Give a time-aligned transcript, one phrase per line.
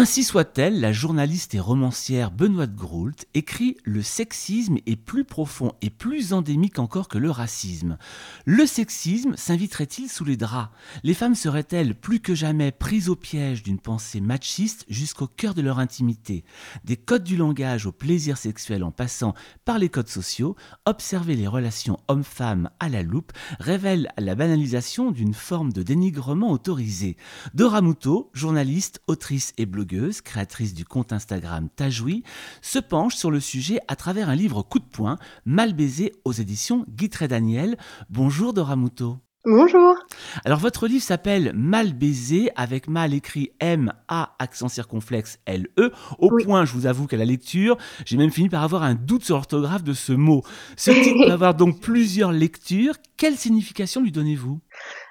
[0.00, 5.90] Ainsi soit-elle, la journaliste et romancière Benoît Groult écrit Le sexisme est plus profond et
[5.90, 7.98] plus endémique encore que le racisme.
[8.44, 10.70] Le sexisme s'inviterait-il sous les draps?
[11.02, 15.62] Les femmes seraient-elles plus que jamais prises au piège d'une pensée machiste jusqu'au cœur de
[15.62, 16.44] leur intimité?
[16.84, 20.54] Des codes du langage au plaisir sexuel en passant par les codes sociaux,
[20.86, 27.16] observer les relations hommes-femmes à la loupe révèle la banalisation d'une forme de dénigrement autorisé.
[27.52, 29.87] Dora Muto, journaliste, autrice et blogueuse,
[30.22, 32.22] créatrice du compte Instagram Tajoui,
[32.62, 36.32] se penche sur le sujet à travers un livre coup de poing, Mal baisé aux
[36.32, 37.76] éditions Guitré Daniel.
[38.10, 39.18] Bonjour Dora Muto.
[39.44, 39.94] Bonjour.
[40.44, 45.90] Alors votre livre s'appelle Mal baisé avec mal écrit M A accent circonflexe L E.
[46.18, 49.24] Au point, je vous avoue qu'à la lecture, j'ai même fini par avoir un doute
[49.24, 50.42] sur l'orthographe de ce mot.
[50.76, 52.96] Ce titre peut avoir donc plusieurs lectures.
[53.16, 54.60] Quelle signification lui donnez-vous?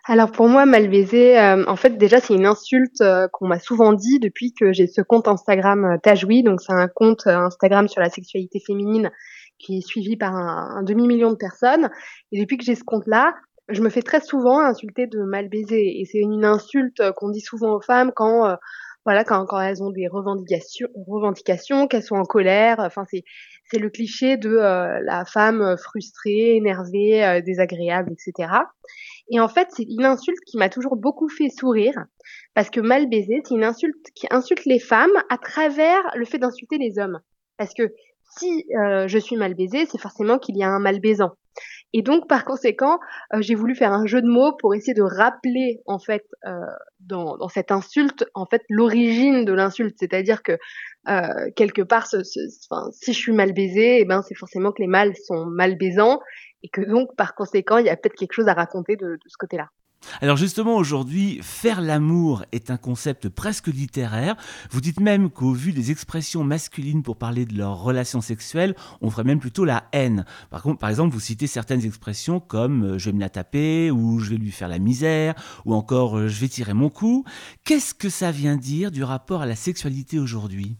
[0.09, 3.59] Alors pour moi, mal baisé, euh, en fait déjà c'est une insulte euh, qu'on m'a
[3.59, 6.44] souvent dit depuis que j'ai ce compte Instagram euh, Tajoui.
[6.44, 9.11] Donc c'est un compte Instagram sur la sexualité féminine
[9.59, 11.89] qui est suivi par un, demi-million de personnes.
[12.31, 13.33] Et depuis que j'ai ce compte-là,
[13.67, 16.00] je me fais très souvent insulter de mal baisé.
[16.00, 18.55] Et c'est une insulte qu'on dit souvent aux femmes quand
[19.08, 22.75] voilà, quand, quand elles ont des revendications, revendications qu'elles sont en colère.
[22.80, 23.23] Enfin, c'est
[23.69, 28.50] c'est le cliché de la femme frustrée, énervée, désagréable, etc.
[29.30, 32.05] Et en fait, c'est une insulte qui m'a toujours beaucoup fait sourire,
[32.53, 36.38] parce que mal baiser, c'est une insulte qui insulte les femmes à travers le fait
[36.38, 37.19] d'insulter les hommes.
[37.58, 37.94] Parce que
[38.38, 41.31] si euh, je suis mal baisée, c'est forcément qu'il y a un mal baisant.
[41.94, 43.00] Et donc, par conséquent,
[43.33, 46.52] euh, j'ai voulu faire un jeu de mots pour essayer de rappeler, en fait, euh,
[47.00, 49.95] dans, cette insulte, en fait, l'origine de l'insulte.
[50.00, 50.58] C'est-à-dire que,
[51.55, 52.41] quelque part, ce, ce,
[52.91, 56.19] si je suis mal baisée, eh ben, c'est forcément que les mâles sont mal baisants
[56.63, 59.38] et que donc, par conséquent, il y a peut-être quelque chose à raconter de, ce
[59.38, 59.69] côté-là.
[60.22, 64.35] Alors justement, aujourd'hui, faire l'amour est un concept presque littéraire.
[64.72, 69.09] Vous dites même qu'au vu des expressions masculines pour parler de leurs relations sexuelles, on
[69.09, 70.25] ferait même plutôt la haine.
[70.50, 73.91] Par contre, par exemple, vous citez certaines expressions comme euh, je vais me la taper
[73.91, 75.35] ou je vais lui faire la misère
[75.66, 77.23] ou encore euh, je vais tirer mon cou.
[77.63, 80.78] Qu'est-ce que ça vient dire du rapport à la sexualité aujourd'hui?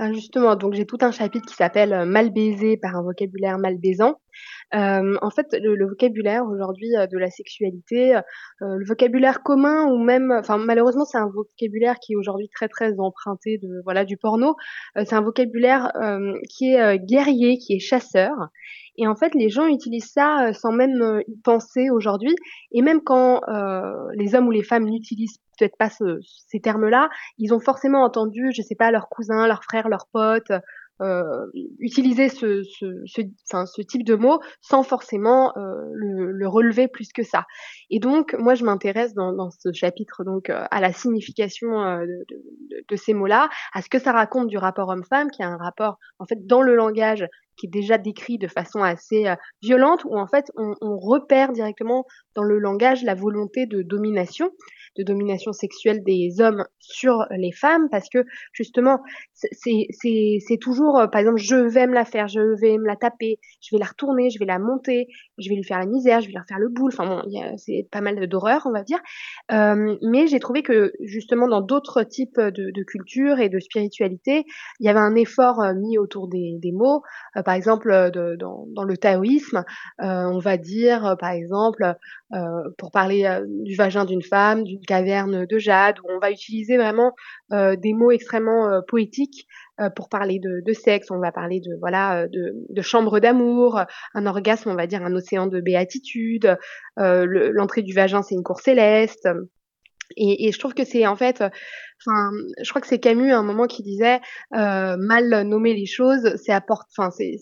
[0.00, 3.58] Ben, Justement, donc j'ai tout un chapitre qui s'appelle euh, Mal baiser par un vocabulaire
[3.58, 4.18] mal baisant.
[4.74, 8.20] Euh, en fait, le, vocabulaire aujourd'hui euh, de la sexualité, euh,
[8.60, 12.98] le vocabulaire commun ou même, enfin malheureusement, c'est un vocabulaire qui est aujourd'hui très très
[12.98, 14.54] emprunté de voilà du porno.
[14.96, 15.92] c'est un vocabulaire
[16.48, 18.32] qui est guerrier, qui est chasseur.
[18.96, 22.34] Et en fait, les gens utilisent ça sans même y penser aujourd'hui.
[22.72, 23.40] Et même quand
[24.14, 27.08] les hommes ou les femmes n'utilisent peut-être pas ces termes-là,
[27.38, 30.52] ils ont forcément entendu, je sais pas, leurs cousins, leurs frères, leurs potes,
[31.00, 31.46] euh,
[31.78, 33.22] utiliser ce, ce, ce,
[33.66, 37.46] ce type de mots sans forcément euh, le, le, relever plus que ça.
[37.90, 42.00] Et donc, moi, je m'intéresse dans, dans, ce chapitre donc euh, à la signification euh,
[42.00, 45.46] de, de, de, ces mots-là, à ce que ça raconte du rapport homme-femme, qui est
[45.46, 47.26] un rapport en fait dans le langage
[47.60, 52.04] qui est déjà décrit de façon assez euh, violente, où en fait on, repère directement
[52.34, 54.50] dans le langage la volonté de domination,
[54.96, 59.00] de domination sexuelle des hommes sur les femmes, parce que justement
[59.34, 63.38] c'est toujours, euh, par exemple, je vais me la faire, je vais me la taper,
[63.60, 65.06] je vais la retourner, je vais la monter,
[65.40, 67.22] je vais lui faire la misère, je vais lui faire le boule, enfin bon,
[67.56, 68.98] c'est pas mal d'horreur, on va dire.
[69.52, 74.44] Euh, mais j'ai trouvé que justement dans d'autres types de, de cultures et de spiritualité,
[74.78, 77.02] il y avait un effort euh, mis autour des, des mots.
[77.36, 79.64] Euh, par exemple, de, dans, dans, le taoïsme,
[80.00, 81.96] euh, on va dire, par exemple,
[82.78, 87.12] pour parler du vagin d'une femme, d'une caverne de jade, où on va utiliser vraiment
[87.50, 89.46] des mots extrêmement poétiques
[89.96, 91.10] pour parler de, de, sexe.
[91.10, 93.80] On va parler de voilà de, de chambre d'amour,
[94.14, 96.56] un orgasme, on va dire un océan de béatitude.
[96.96, 99.28] L'entrée du vagin, c'est une cour céleste.
[100.16, 101.42] Et, et, je trouve que c'est en fait,
[102.04, 102.30] enfin,
[102.62, 104.20] je crois que c'est Camus à un moment qui disait
[104.54, 107.38] euh, mal nommer les choses, c'est apporter, enfin, c'est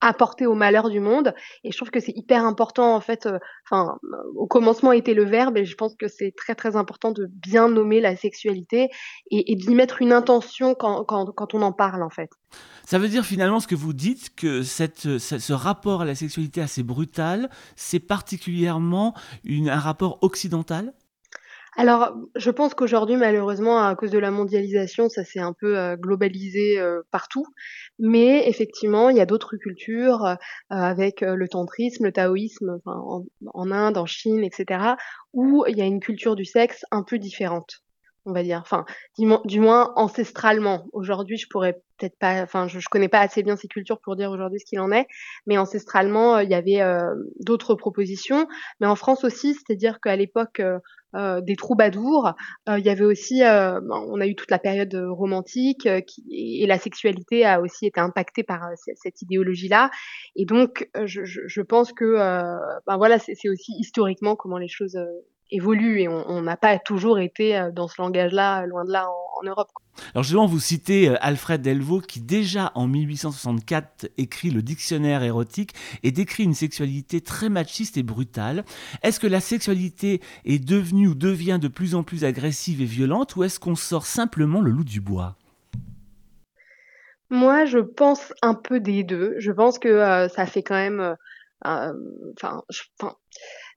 [0.00, 1.34] apporter au malheur du monde.
[1.64, 3.26] Et je trouve que c'est hyper important en fait.
[3.26, 3.38] Euh,
[3.68, 3.98] enfin,
[4.34, 7.68] au commencement était le verbe, et je pense que c'est très très important de bien
[7.68, 8.88] nommer la sexualité
[9.30, 12.30] et, et d'y mettre une intention quand, quand, quand on en parle en fait.
[12.84, 16.60] Ça veut dire finalement ce que vous dites, que cette, ce rapport à la sexualité
[16.60, 19.14] assez brutal, c'est particulièrement
[19.44, 20.92] une, un rapport occidental?
[21.76, 25.96] Alors, je pense qu'aujourd'hui, malheureusement, à cause de la mondialisation, ça s'est un peu euh,
[25.96, 27.46] globalisé euh, partout.
[27.98, 30.34] Mais effectivement, il y a d'autres cultures euh,
[30.68, 34.94] avec le tantrisme, le taoïsme, en, Inde, en Chine, etc.,
[35.32, 37.84] où il y a une culture du sexe un peu différente,
[38.24, 38.58] on va dire.
[38.62, 38.84] Enfin,
[39.16, 40.86] du, moins ancestralement.
[40.92, 44.16] Aujourd'hui, je pourrais peut-être pas, enfin, je, je connais pas assez bien ces cultures pour
[44.16, 45.06] dire aujourd'hui ce qu'il en est,
[45.46, 46.82] mais ancestralement, il y avait
[47.38, 48.48] d'autres propositions.
[48.80, 50.60] Mais en France aussi, c'est-à-dire qu'à l'époque
[51.14, 52.32] des troubadours.
[52.68, 56.78] il y avait aussi, ben, on a eu toute la période romantique qui et la
[56.78, 59.90] sexualité a aussi été impactée par cette idéologie-là.
[60.36, 62.14] Et donc, je, je, je pense que,
[62.86, 64.98] ben voilà, c'est aussi historiquement comment les choses
[65.52, 69.42] évolue et on n'a pas toujours été euh, dans ce langage-là, loin de là, en,
[69.42, 69.70] Europe.
[70.14, 75.74] Alors justement, vous citez euh, Alfred Delvaux qui déjà en 1864 écrit le dictionnaire érotique
[76.02, 78.64] et décrit une sexualité très machiste et brutale.
[79.02, 83.34] Est-ce que la sexualité est devenue ou devient de plus en plus agressive et violente
[83.36, 85.36] ou est-ce qu'on sort simplement le loup du bois?
[87.30, 89.36] Moi, je pense un peu des deux.
[89.38, 91.16] Je pense que euh, ça fait quand même...
[91.62, 92.62] Enfin,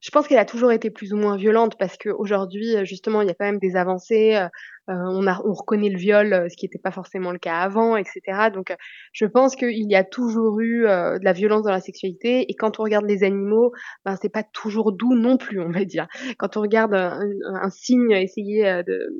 [0.04, 3.30] je pense qu'elle a toujours été plus ou moins violente parce qu'aujourd'hui, euh, justement, il
[3.30, 4.36] y a quand même des avancées.
[4.36, 4.48] Euh,
[4.90, 7.96] euh, on, a, on reconnaît le viol, ce qui n'était pas forcément le cas avant,
[7.96, 8.50] etc.
[8.54, 8.76] Donc,
[9.14, 12.52] je pense qu'il y a toujours eu de la violence dans la sexualité.
[12.52, 13.72] Et quand on regarde les animaux,
[14.04, 16.08] ben, c'est pas toujours doux non plus, on va dire.
[16.38, 19.16] Quand on regarde un, un cygne essayer de,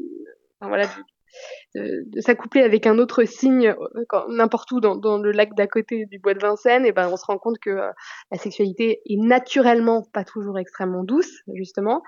[0.60, 0.92] enfin, voilà, de,
[2.20, 6.34] s'accoupler avec un autre signe euh, n'importe où dans, le lac d'à côté du bois
[6.34, 7.92] de Vincennes, et ben on se rend compte que euh,
[8.32, 12.04] la sexualité est naturellement pas toujours extrêmement douce, justement.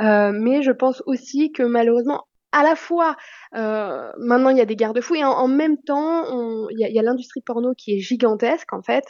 [0.00, 3.16] Euh, mais je pense aussi que malheureusement, à la fois,
[3.54, 7.42] euh, maintenant il y a des garde-fous et en, même temps, il y a, l'industrie
[7.42, 9.04] porno qui est gigantesque en fait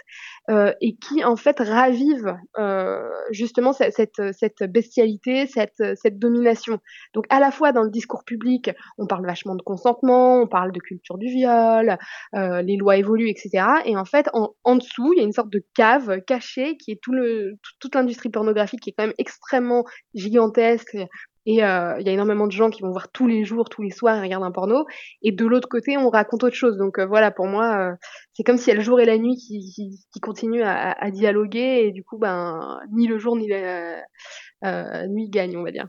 [0.50, 4.20] euh, et qui en fait ravive euh, justement cette,
[4.68, 6.80] bestialité, cette, domination.
[7.14, 10.72] Donc à la fois dans le discours public, on parle vachement de consentement, on parle
[10.72, 11.96] de culture du viol,
[12.34, 13.64] les lois évoluent, etc.
[13.84, 17.00] Et en fait, en, dessous, il y a une sorte de cave cachée qui est
[17.00, 19.84] toute l'industrie pornographique qui est quand même extrêmement
[20.14, 20.96] gigantesque,
[21.46, 23.82] et euh, il y a énormément de gens qui vont voir tous les jours, tous
[23.82, 24.84] les soirs et regardent un porno.
[25.22, 26.76] Et de l'autre côté, on raconte autre chose.
[26.76, 27.94] Donc euh, voilà, pour moi, euh,
[28.34, 30.62] c'est comme si il y a le jour et la nuit qui, qui, qui continuent
[30.62, 31.86] à, à, dialoguer.
[31.86, 34.02] Et du coup, ben, ni le jour ni la,
[34.62, 35.88] euh, nuit gagne, on va dire.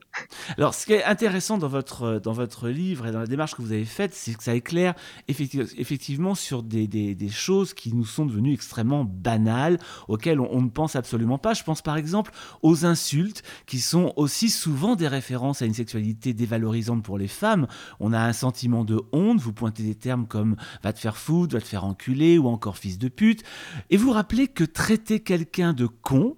[0.58, 3.62] Alors, ce qui est intéressant dans votre, dans votre livre et dans la démarche que
[3.62, 4.94] vous avez faite, c'est que ça éclaire
[5.28, 9.78] effectivement sur des, des, choses qui nous sont devenues extrêmement banales,
[10.08, 11.54] auxquelles on, ne pense absolument pas.
[11.54, 12.32] Je pense par exemple
[12.62, 17.68] aux insultes, qui sont aussi souvent des références à une sexualité dévalorisante pour les femmes.
[18.00, 21.56] On a un sentiment de honte, vous pointez des termes comme va te faire foutre,
[21.56, 23.44] va te faire enculer, ou encore fils de pute,
[23.90, 26.38] et vous rappelez que traiter quelqu'un de con,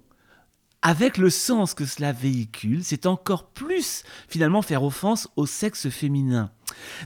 [0.84, 6.50] avec le sens que cela véhicule, c'est encore plus finalement faire offense au sexe féminin.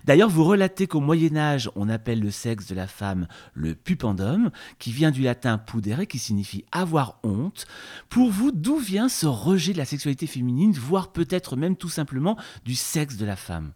[0.05, 4.51] D'ailleurs, vous relatez qu'au Moyen Âge, on appelle le sexe de la femme le pupendum,
[4.81, 7.67] qui vient du latin pudere, qui signifie avoir honte.
[8.11, 12.37] Pour vous, d'où vient ce rejet de la sexualité féminine, voire peut-être même tout simplement
[12.65, 13.73] du sexe de la femme?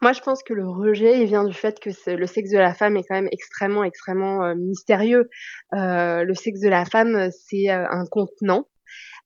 [0.00, 2.72] Moi, je pense que le rejet, il vient du fait que le sexe de la
[2.72, 5.28] femme est quand même extrêmement, extrêmement euh, mystérieux.
[5.74, 8.66] Euh, le sexe de la femme, c'est euh, un contenant.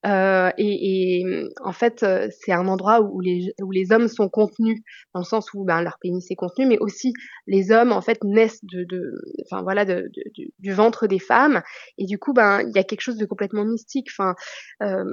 [0.06, 1.24] Euh, et, et,
[1.62, 4.80] en fait, euh, c'est un endroit où les, où les hommes sont contenus,
[5.14, 7.12] dans le sens où ben, leur pénis est contenu, mais aussi
[7.46, 9.14] les hommes en fait naissent de, de
[9.44, 11.62] enfin voilà, de, de, du ventre des femmes,
[11.96, 14.08] et du coup, ben il y a quelque chose de complètement mystique.
[14.10, 14.34] Enfin,
[14.82, 15.04] euh,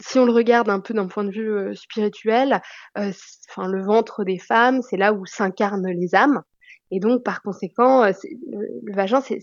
[0.00, 2.60] si on le regarde un peu d'un point de vue euh, spirituel,
[2.96, 3.12] euh,
[3.50, 6.42] enfin le ventre des femmes, c'est là où s'incarnent les âmes.
[6.90, 8.12] Et donc, par conséquent, le,
[8.82, 9.40] le, vagin, c'est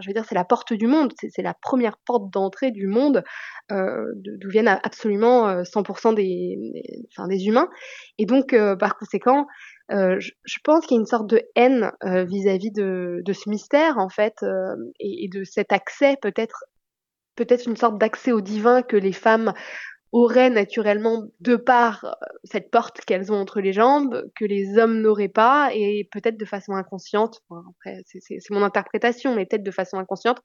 [0.00, 3.22] je veux dire, c'est la porte du monde, c'est la première porte d'entrée du monde
[3.72, 7.68] euh, d'où viennent absolument 100% euh, des, enfin, des humains.
[8.18, 9.46] Et donc, euh, par conséquent,
[9.92, 13.22] euh, je, je, pense qu'il y a une sorte de haine euh, vis-à-vis -vis de,
[13.24, 14.44] de, ce mystère, en fait,
[15.00, 16.64] et, et, de cet accès, peut-être
[17.36, 19.52] peut-être une sorte d'accès au divin que les femmes
[20.14, 22.10] auraient naturellement de par euh,
[22.44, 26.44] cette porte qu'elles ont entre les jambes, que les hommes n'auraient pas, et peut-être de
[26.44, 27.40] façon inconsciente,
[27.76, 30.38] après c'est mon interprétation, mais peut-être de façon inconsciente,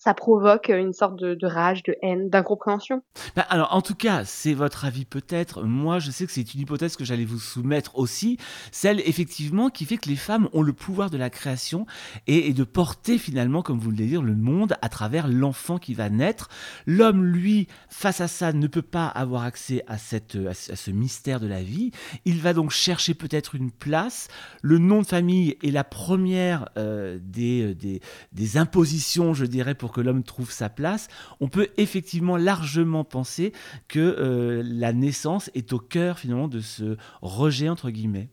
[0.00, 3.02] ça provoque une sorte de, rage, de haine, d'incompréhension.
[3.36, 5.62] Bah, alors, en tout cas, c'est votre avis peut-être.
[5.62, 8.38] Moi, je sais que c'est une hypothèse que j'allais vous soumettre aussi,
[8.72, 11.84] celle effectivement qui fait que les femmes ont le pouvoir de la création
[12.26, 16.08] et, de porter finalement, comme vous le dire, le monde à travers l'enfant qui va
[16.08, 16.48] naître.
[16.86, 21.40] L'homme, lui, face à ça, ne peut pas avoir accès à, cette, à ce mystère
[21.40, 21.90] de la vie.
[22.24, 24.28] Il va donc chercher peut-être une place.
[24.62, 28.00] Le nom de famille est la première euh, des, des,
[28.32, 31.08] des impositions, je dirais, pour que l'homme trouve sa place,
[31.40, 33.52] on peut effectivement largement penser
[33.88, 38.28] que euh, la naissance est au cœur finalement de ce rejet entre guillemets.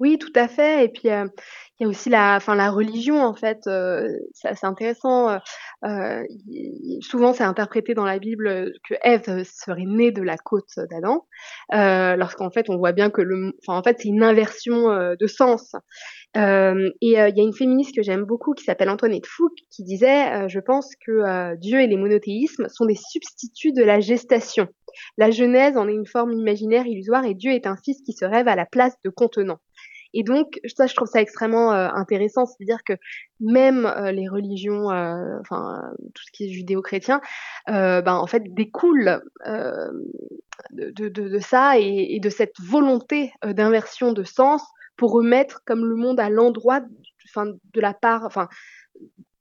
[0.00, 0.84] Oui, tout à fait.
[0.84, 1.26] Et puis, euh,
[1.78, 3.60] il y a aussi la, enfin, la religion, en fait.
[3.68, 5.38] Euh, c'est assez intéressant.
[7.00, 11.26] souvent, c'est interprété dans la Bible que Ève serait née de la côte d'Adam,
[11.70, 15.76] lorsqu'en fait, on voit bien que le, en fait, c'est une inversion de sens.
[16.36, 16.40] Et
[17.00, 20.58] il y a une féministe que j'aime beaucoup qui s'appelle Antoinette Fouque qui disait, je
[20.58, 24.68] pense que Dieu et les monothéismes sont des substituts de la gestation.
[25.16, 28.24] La Genèse en est une forme imaginaire illusoire et Dieu est un fils qui se
[28.24, 29.58] rêve à la place de contenant.
[30.14, 32.92] Et donc, ça, je trouve ça extrêmement euh, intéressant, c'est-à-dire que
[33.40, 35.82] même euh, les religions, euh, enfin
[36.14, 37.20] tout ce qui est judéo-chrétien,
[37.66, 39.20] ben en fait découle
[40.70, 44.62] de, de, de, ça et, et, de cette volonté d'inversion de sens
[44.96, 48.28] pour remettre comme le monde à l'endroit, de la part,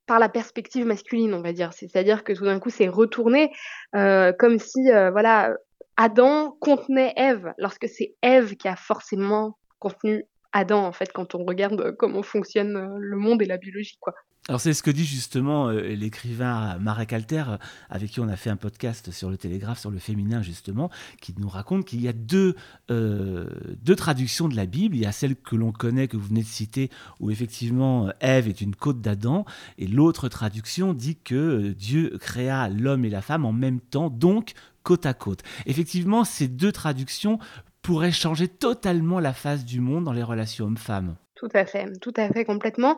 [0.07, 1.73] par la perspective masculine, on va dire.
[1.73, 3.51] C'est-à-dire que tout d'un coup, c'est retourné
[3.95, 4.81] euh, comme si,
[5.11, 5.55] voilà,
[5.95, 11.43] Adam contenait Ève, lorsque c'est Ève qui a forcément contenu Adam, en fait, quand on
[11.45, 14.13] regarde euh, comment fonctionne euh, le monde et la biologie, quoi.
[14.49, 17.45] Alors c'est ce que dit justement euh, l'écrivain Marek Alter,
[17.89, 20.89] avec qui on a fait un podcast sur le Télégraphe, sur le féminin justement,
[21.21, 22.55] qui nous raconte qu'il y a deux,
[22.89, 24.97] deux traductions de la Bible.
[24.97, 26.89] Il y a celle que l'on connaît, que vous venez de citer,
[27.21, 29.45] où effectivement Ève est une côte d'Adam,
[29.77, 34.53] et l'autre traduction dit que Dieu créa l'homme et la femme en même temps, donc
[34.83, 35.41] côte à côte.
[35.65, 37.39] Effectivement, ces deux traductions
[37.81, 41.15] pourrait changer totalement la face du monde dans les relations hommes-femmes.
[41.43, 42.95] Tout à fait, tout à fait, complètement.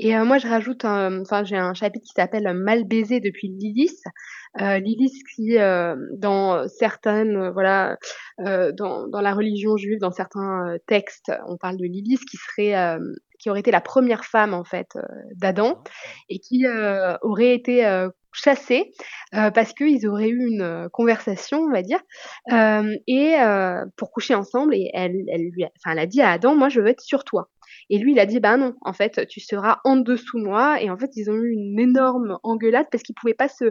[0.00, 4.00] Et euh, moi, je rajoute, enfin, j'ai un chapitre qui s'appelle Mal baisé depuis Lilith.
[4.62, 7.98] Euh, Lilith qui, euh, dans certaines, voilà,
[8.38, 12.98] dans, dans, la religion juive, dans certains textes, on parle de Lilith qui serait,
[13.38, 14.88] qui aurait été la première femme en fait
[15.36, 15.82] d'Adam
[16.30, 16.64] et qui
[17.22, 18.92] aurait été chassés
[19.34, 22.00] euh, parce qu'ils auraient eu une conversation, on va dire,
[23.06, 23.36] et
[23.96, 24.74] pour coucher ensemble.
[24.74, 27.02] Et elle, elle lui, a, enfin, elle a dit à Adam, moi, je veux être
[27.02, 27.48] sur toi.
[27.94, 30.80] Et lui, il a dit, bah non, en fait, tu seras en dessous moi.
[30.80, 33.66] Et en fait, ils ont eu une énorme engueulade parce qu'ils pouvaient pas se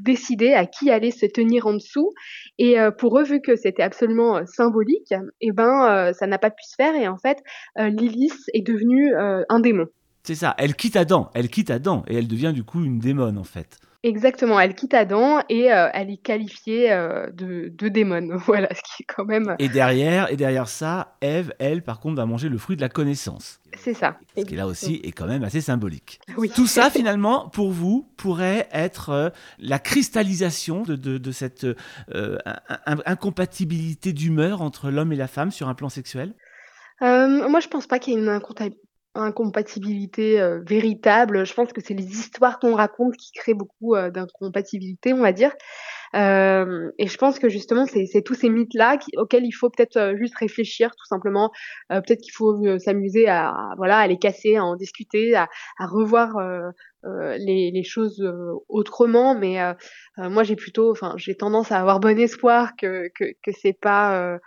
[0.00, 2.10] décider à qui allait se tenir en dessous.
[2.58, 6.64] Et pour eux, vu que c'était absolument symbolique, et eh ben, ça n'a pas pu
[6.64, 6.96] se faire.
[6.96, 7.38] Et en fait,
[7.78, 9.86] Lilith est devenue un démon.
[10.24, 13.36] C'est ça, elle quitte Adam, elle quitte Adam et elle devient du coup une démon
[13.36, 13.78] en fait.
[14.04, 18.36] Exactement, elle quitte Adam et euh, elle est qualifiée euh, de, de démon.
[18.46, 19.54] Voilà, ce qui est quand même.
[19.60, 22.88] Et derrière, et derrière ça, Ève, elle, par contre, va manger le fruit de la
[22.88, 23.60] connaissance.
[23.76, 24.18] C'est ça.
[24.36, 26.20] Ce qui là aussi est quand même assez symbolique.
[26.36, 26.50] Oui.
[26.50, 31.64] Tout ça, finalement, pour vous, pourrait être euh, la cristallisation de, de, de cette
[33.06, 36.34] incompatibilité d'humeur entre l'homme et la femme sur un plan sexuel?
[37.00, 38.40] Moi, je pense pas qu'il y ait une
[39.14, 41.44] incompatibilité euh, véritable.
[41.44, 45.32] Je pense que c'est les histoires qu'on raconte qui créent beaucoup euh, d'incompatibilité, on va
[45.32, 45.52] dire.
[46.14, 50.36] Euh, et je pense que justement, c'est tous ces mythes-là auxquels il faut peut-être juste
[50.36, 51.50] réfléchir, tout simplement.
[51.88, 56.36] peut-être qu'il faut s'amuser à, voilà, à les casser, à en discuter, à, à revoir
[57.02, 58.22] les, les, choses
[58.68, 59.34] autrement.
[59.34, 59.56] Mais
[60.18, 64.38] moi, j'ai plutôt, enfin, j'ai tendance à avoir bon espoir que que, que c'est pas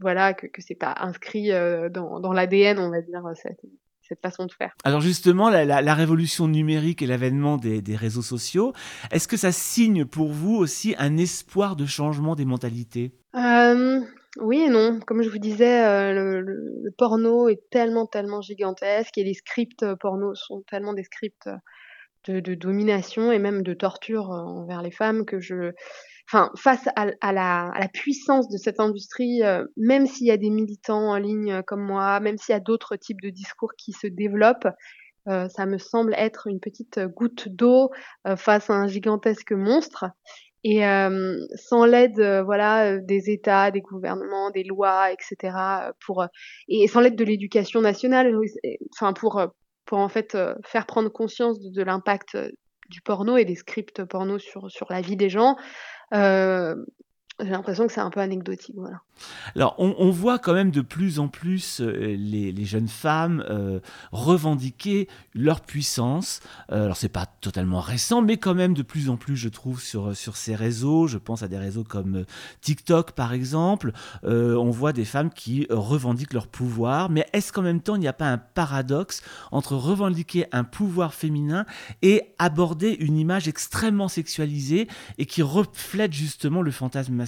[0.00, 1.50] voilà que, que c'est pas inscrit
[1.90, 3.22] dans, dans l'ADN, on va dire,
[4.20, 4.74] façon de faire.
[4.84, 8.72] Alors justement, la, révolution numérique et l'avènement des, réseaux sociaux,
[9.10, 13.12] est-ce que ça signe pour vous aussi un espoir de changement des mentalités?
[13.34, 14.00] Euh,
[14.40, 15.00] Oui et non.
[15.06, 20.34] Comme je vous disais, euh, le, porno est tellement, tellement gigantesque et les scripts porno
[20.34, 21.48] sont tellement des scripts
[22.28, 25.72] de, domination et même de torture envers les femmes que je
[26.28, 31.10] enfin, face à, la, puissance de cette industrie, euh, même s'il y a des militants
[31.10, 34.06] en ligne euh, comme moi, même s'il y a d'autres types de discours qui se
[34.06, 34.68] développent,
[35.28, 37.90] euh, ça me semble être une petite goutte d'eau
[38.36, 40.06] face à un gigantesque monstre.
[40.64, 40.82] Et
[41.56, 45.56] sans l'aide, voilà, des États, des gouvernements, des lois, etc.,
[46.06, 46.24] pour
[46.68, 48.32] et sans l'aide de l'éducation nationale,
[48.94, 49.42] enfin pour
[49.86, 52.38] pour en fait faire prendre conscience de, l'impact
[52.90, 55.56] du porno et des scripts porno sur sur la vie des gens,
[56.12, 56.84] euh,
[57.40, 58.76] j'ai l'impression que c'est un peu anecdotique.
[58.76, 59.00] Voilà.
[59.54, 65.08] Alors, on, voit quand même de plus en plus euh, les, jeunes femmes euh, revendiquer
[65.34, 66.40] leur puissance.
[66.70, 69.80] Euh, alors, c'est pas totalement récent, mais quand même de plus en plus, je trouve,
[69.80, 71.06] sur, sur ces réseaux.
[71.06, 72.24] Je pense à des réseaux comme
[72.60, 73.92] TikTok, par exemple.
[74.24, 77.10] on voit des femmes qui revendiquent leur pouvoir.
[77.10, 81.14] Mais est-ce qu'en même temps, il n'y a pas un paradoxe entre revendiquer un pouvoir
[81.14, 81.66] féminin
[82.02, 87.21] et aborder une image extrêmement sexualisée et qui reflète justement le fantasme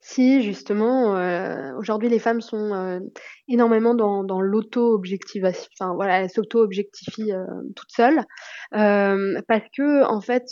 [0.00, 3.00] Si, justement euh, aujourd'hui, les femmes sont euh,
[3.48, 5.70] énormément dans, dans l'auto-objectivation.
[5.78, 7.44] Enfin, voilà, elles s'auto-objectifient euh,
[7.76, 8.22] toutes seules.
[8.70, 10.44] parce que, en fait,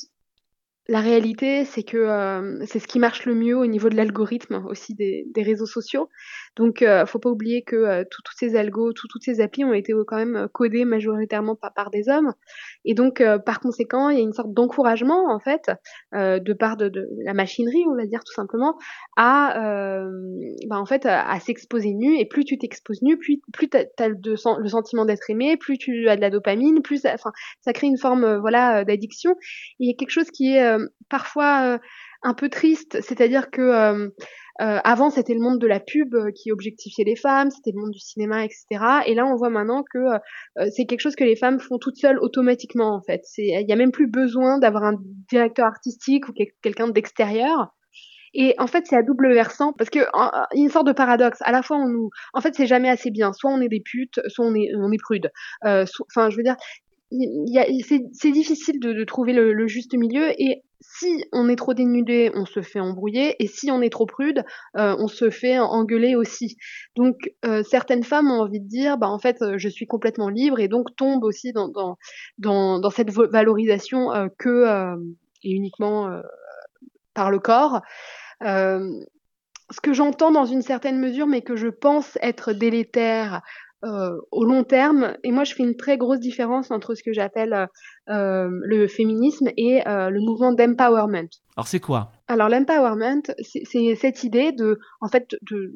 [0.90, 4.64] la réalité, c'est que, hem, c'est ce qui marche le mieux au niveau de l'algorithme
[4.68, 6.09] aussi des réseaux sociaux.
[6.56, 9.64] Donc heu, faut pas oublier que, heu, tous tous ces algos, tous toutes ces applis
[9.64, 12.35] ont été, heu, quand même, heu, codés majoritairement par des hommes
[12.85, 15.70] et donc heu, par conséquent, il y a une sorte d'encouragement, en fait,
[16.12, 18.76] de part de la machinerie, on va dire tout simplement,
[19.16, 19.56] à,
[20.68, 24.37] bah, en fait, à s'exposer nu et plus tu t'exposes nu, plus plus as le
[24.37, 27.99] sen le sentiment d'être aimé, plus tu as de la dopamine, plus ça crée une
[27.99, 29.37] forme, voilà, d'addiction.
[29.78, 30.76] Il y a quelque chose qui est,
[31.08, 31.80] parfois, heu,
[32.22, 34.12] un peu triste, c'est-à-dire que, heu,
[34.58, 37.99] avant c'était le monde de la pub, qui objectifiait les femmes, c'était le monde du
[38.00, 39.99] cinéma et cetera et là on voit maintenant que,
[40.70, 43.22] c'est quelque chose que les femmes font toutes seules automatiquement, en fait.
[43.38, 44.96] Il y a même plus besoin d'avoir un
[45.30, 47.70] directeur artistique ou quel quelqu'un d'extérieur
[48.34, 51.38] et en fait, c'est à double versant parce que y a une sorte de paradoxe.
[51.42, 53.32] À la fois, on nous en fait, c'est jamais assez bien.
[53.32, 54.99] Soit on est des putes, soit on est on est
[55.87, 56.56] so enfin, je veux dire,
[58.12, 62.30] c'est difficile de de trouver le le juste milieu et si on est trop dénudé,
[62.34, 64.40] on se fait embrouiller et si on est trop prude,
[64.78, 66.56] heu, on se fait engueuler aussi.
[66.96, 70.28] Donc heu, certaines femmes ont envie de dire: «Bah, en fait, heu, je suis complètement
[70.30, 71.68] libre» et donc tombent aussi dans
[72.38, 74.94] dans dans cette valorisation, que,
[75.44, 76.10] et uniquement,
[77.14, 77.82] par le corps.
[79.72, 83.42] Ce que j'entends dans une certaine mesure, mais que je pense être délétère,
[83.84, 87.12] heu, au long terme et moi je fais une très grosse différence entre ce que
[87.12, 91.28] j'appelle, heu, hem, le féminisme et le mouvement d'empowerment.
[91.56, 92.12] Alors c'est quoi?
[92.28, 95.72] Alors l'empowerment, c'est cette idée de en fait, de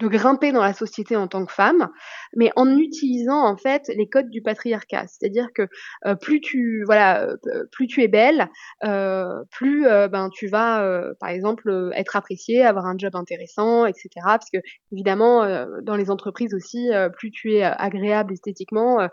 [0.00, 1.88] de grimper dans la société en tant que femme,
[2.36, 5.06] mais en utilisant en fait les codes du patriarcat.
[5.08, 5.62] C'est-à-dire que,
[6.06, 8.48] heu, plus tu voilà, heu, plus tu es belle,
[8.84, 13.86] heu, plus, heu, ben, tu vas, heu, par exemple, être appréciée, avoir un job intéressant
[13.86, 14.38] et cetera.
[14.38, 19.08] Parce qu'évidemment, heu, dans les entreprises aussi, plus tu es, agréable esthétiquement,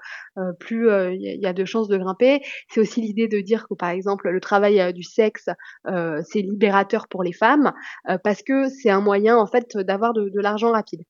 [0.59, 2.41] plus, il y a de chances de grimper.
[2.69, 5.49] C'est aussi l'idée de dire que, par exemple, le travail, du sexe,
[5.85, 7.73] c'est libérateur pour les femmes,
[8.23, 11.01] parce que c'est un moyen en fait d'avoir de de l'argent rapide.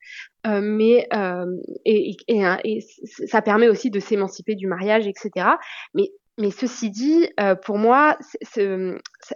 [0.48, 1.52] Heu, mais hem
[1.86, 2.80] et et
[3.28, 5.60] ça permet aussi de s'émanciper du mariage et cetera.
[5.96, 6.10] Mais
[6.40, 8.18] mais ceci dit, heu, pour moi,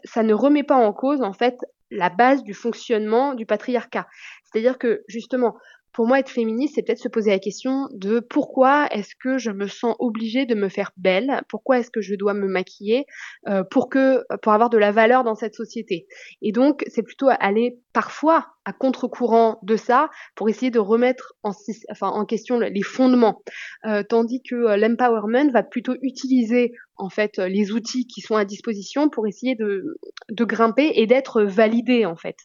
[0.05, 1.55] ça ne remet pas en cause, en fait,
[1.91, 4.07] la base du fonctionnement du patriarcat.
[4.45, 5.55] C'est-à-dire que, justement,
[5.93, 9.51] pour moi, être féministe, c'est peut-être se poser la question de: «Pourquoi est-ce que je
[9.51, 11.41] me sens obligée de me faire belle?
[11.49, 13.05] Pourquoi est-ce que je dois me maquiller,
[13.49, 16.07] heu, pour que pour avoir de la valeur dans cette société?»
[16.41, 21.51] et donc c'est plutôt aller parfois à contre-courant de ça, pour essayer de remettre en
[21.91, 23.41] enfin, en question les fondements.
[23.85, 28.45] Heu, tandis que, heu, l'empowerment va plutôt utiliser, en fait, les outils qui sont à
[28.45, 29.97] disposition pour essayer de
[30.29, 32.35] de grimper et d'être validé, en fait.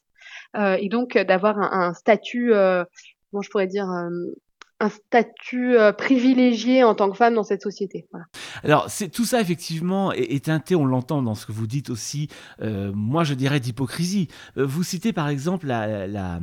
[0.56, 2.84] Heu et donc d'avoir un un statut, heu
[3.36, 3.84] comment je pourrais dire?
[3.84, 4.30] Hem,
[4.78, 8.06] un statut, heu, privilégié en tant que femme dans cette société.
[8.62, 11.90] Alors, c'est tout ça effectivement est est teinté, on l'entend dans ce que vous dites
[11.90, 12.28] aussi,
[12.62, 14.28] heu, moi je dirais d'hypocrisie.
[14.56, 16.40] Vous citez par exemple la la,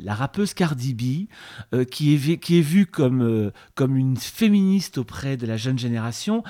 [0.00, 5.46] la rappeuse Cardi B, qui est qui est vue comme, comme une féministe auprès de
[5.46, 6.42] la jeune génération,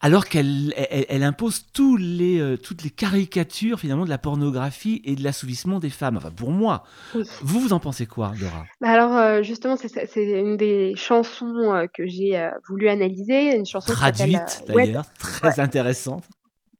[0.00, 5.02] alors qu'elle elle elle impose tous les, heu, toutes les caricatures finalement de la pornographie
[5.04, 6.16] et de l'assouvissement des femmes.
[6.16, 6.84] Enfin pour moi.
[7.14, 7.24] Oui.
[7.42, 8.64] Vous, vous en pensez quoi, Dora?
[8.80, 13.92] Bah, alors, heu, justement, c'est une des chansons, heu, que j'ai, voulu analyser, une chanson
[13.92, 14.94] Traduite d'ailleurs, ouais.
[15.18, 16.24] très intéressante.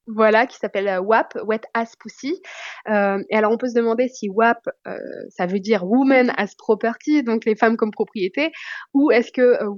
[0.08, 2.40] Voilà, qui s'appelle, heu, WAP, Wet Ass Pussy.
[2.86, 4.98] Hem et alors on peut se demander si WAP, heu,
[5.30, 8.52] ça veut dire Women as Property, donc les femmes comme propriété,
[8.94, 9.68] ou est-ce que, heu,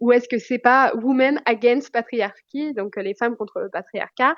[0.00, 4.34] ou est-ce que c'est pas Women Against Patriarchy, donc les femmes contre le patriarcat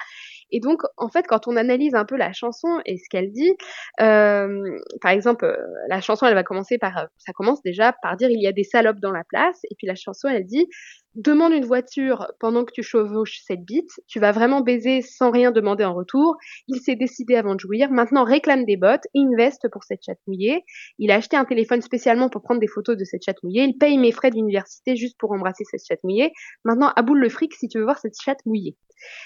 [0.53, 3.53] et donc en fait, quand on analyse un peu la chanson et ce qu'elle dit,
[3.99, 5.57] par exemple,
[5.89, 8.65] la chanson, elle va commencer par, ça commence déjà par dire: «Il y a des
[8.65, 10.69] salopes dans la place» et puis la chanson, elle dit:
[11.17, 15.51] «Demande une voiture pendant que tu chevauches cette bite, tu vas vraiment baiser sans rien
[15.51, 16.37] demander en retour.
[16.69, 20.05] Il s'est décidé avant de jouir, maintenant réclame des bottes et une veste pour cette
[20.05, 20.63] chatte mouillée.
[20.99, 23.65] Il a acheté un téléphone spécialement pour prendre des photos de cette chatte mouillée.
[23.65, 26.33] Il paye mes frais d'université juste pour embrasser cette chatte mouillée.
[26.65, 28.77] Maintenant aboule le fric si tu veux voir cette chatte mouillée».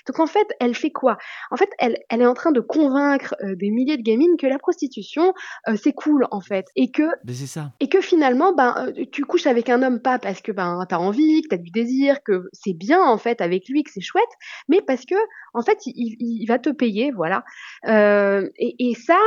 [0.07, 1.19] Donc en fait, elle fait quoi?
[1.51, 4.47] En fait, elle elle est en train de convaincre, heu, des milliers de gamines que
[4.47, 5.33] la prostitution,
[5.69, 7.05] heu, c'est cool en fait et que
[7.47, 7.73] ça.
[7.83, 10.95] et que finalement, ben, heu, tu couches avec un homme pas parce que, ben, tu
[10.95, 13.91] as envie, que tu as du désir, que c'est bien en fait avec lui, que
[13.91, 14.23] c'est chouette,
[14.69, 17.45] mais parce qu'en fait, il il il va te payer, voilà.
[17.87, 19.19] Et et ça,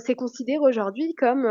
[0.00, 1.46] c'est considéré aujourd'hui comme,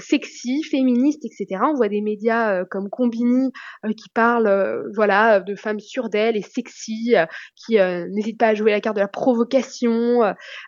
[0.00, 1.68] sexy, féministe et cetera.
[1.68, 3.50] On voit des médias, comme Konbini,
[3.84, 7.14] heu, qui parlent, voilà, de femmes sûres d'elles et sexy,
[7.56, 10.20] qui n'hésitent pas à jouer la carte de la provocation,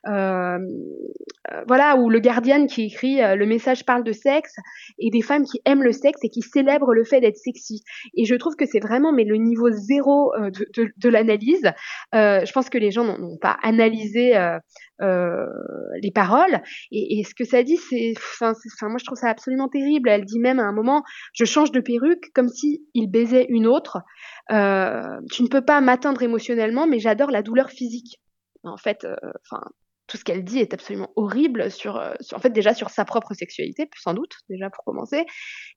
[0.05, 4.55] voilà, ou le Guardian qui écrit le message parle de sexe
[4.99, 7.83] et des femmes qui aiment le sexe et qui célèbrent le fait d'être sexy.
[8.17, 11.73] Et je trouve que c'est vraiment mais le niveau zéro de, l'analyse.
[12.13, 14.35] je pense que les gens n'ont pas analysé
[15.03, 15.45] euh,
[16.03, 16.63] les paroles.
[16.91, 18.55] Et, et, ce que ça dit, c'est, enfin,
[18.89, 20.09] moi je trouve ça absolument terrible.
[20.09, 21.03] Elle dit même à un moment,
[21.35, 23.99] je change de perruque comme si baisait une autre.
[24.53, 28.21] Euh, tu ne peux pas m'atteindre émotionnellement, mais j'adore la douleur physique.
[28.63, 29.63] En fait, euh, enfin,
[30.07, 33.05] tout ce qu'elle dit est absolument horrible sur, euh, sur, en fait déjà sur sa
[33.05, 35.25] propre sexualité, sans doute déjà pour commencer.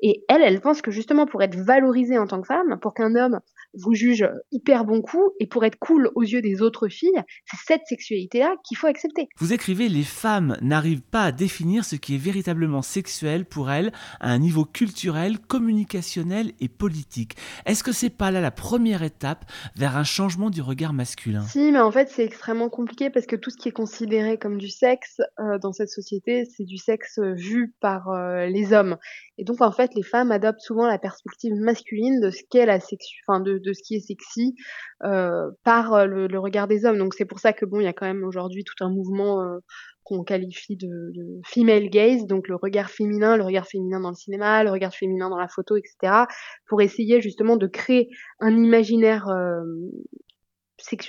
[0.01, 3.15] Et elle, elle pense que justement pour être valorisée en tant que femme, pour qu'un
[3.15, 3.39] homme
[3.73, 7.57] vous juge hyper bon coup et pour être cool aux yeux des autres filles, c'est
[7.73, 9.27] cette sexualité-là qu'il faut accepter.
[9.37, 13.91] Vous écrivez les femmes n'arrivent pas à définir ce qui est véritablement sexuel pour elles
[14.19, 17.35] à un niveau culturel, communicationnel et politique.
[17.65, 21.45] Est-ce que c'est pas là la première étape vers un changement du regard masculin?
[21.47, 24.57] Si, mais en fait c'est extrêmement compliqué parce que tout ce qui est considéré comme
[24.57, 28.97] du sexe euh, dans cette société, c'est du sexe euh, vu par euh, les hommes.
[29.37, 32.79] Et donc en fait, les femmes adoptent souvent la perspective masculine de ce qu'est la
[32.79, 34.55] sexu, enfin de, ce qui est sexy
[34.99, 36.97] par le, regard des hommes.
[36.97, 39.59] Donc c'est pour ça que bon, il y a quand même aujourd'hui tout un mouvement
[40.03, 41.13] qu'on qualifie de,
[41.45, 45.29] female gaze, donc le regard féminin, le regard féminin dans le cinéma, le regard féminin
[45.29, 46.25] dans la photo, etc.,
[46.67, 49.27] pour essayer justement de créer un imaginaire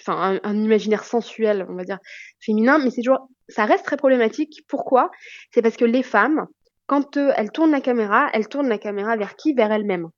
[0.09, 1.99] un, imaginaire sensuel, on va dire,
[2.41, 4.65] féminin, mais c'est toujours, ça reste très problématique.
[4.69, 5.11] Pourquoi?
[5.53, 6.47] C'est parce que les femmes,
[6.87, 9.55] quand euh, elles tournent la caméra, elles tournent la caméra vers qui?
[9.55, 10.09] Vers elles-mêmes.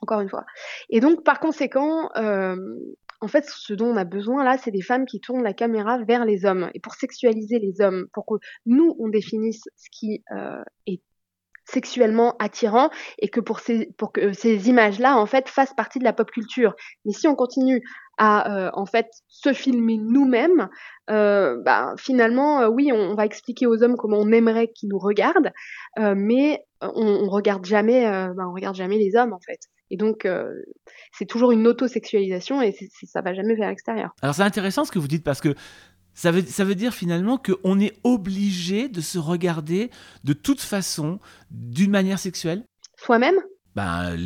[0.00, 0.44] Encore une fois.
[0.90, 2.56] Et donc, par conséquent, euh,
[3.20, 5.98] en fait, ce dont on a besoin là, c'est des femmes qui tournent la caméra
[5.98, 8.34] vers les hommes et pour sexualiser les hommes, pour que
[8.66, 11.02] nous on définisse ce qui euh, est
[11.64, 16.04] sexuellement attirant et que pour ces pour que ces images-là en fait fassent partie de
[16.04, 16.74] la pop culture.
[17.04, 17.82] Mais si on continue
[18.18, 20.68] à euh, en fait se filmer nous-mêmes,
[21.08, 24.98] euh, bah, finalement euh, oui on, va expliquer aux hommes comment on aimerait qu'ils nous
[24.98, 25.52] regardent,
[25.96, 28.04] mais on, on, regarde jamais
[28.36, 29.60] bah, on regarde jamais les hommes en fait.
[29.90, 30.28] Et donc
[31.12, 34.10] c'est toujours une auto-sexualisation et ça va jamais vers l'extérieur.
[34.20, 35.54] Alors c'est intéressant ce que vous dites parce que
[36.18, 39.88] ça veut, ça veut dire finalement qu'on est obligé de se regarder
[40.24, 41.20] de toute façon,
[41.52, 42.64] d'une manière sexuelle?
[42.96, 43.36] Soi-même?
[43.74, 44.16] Ben,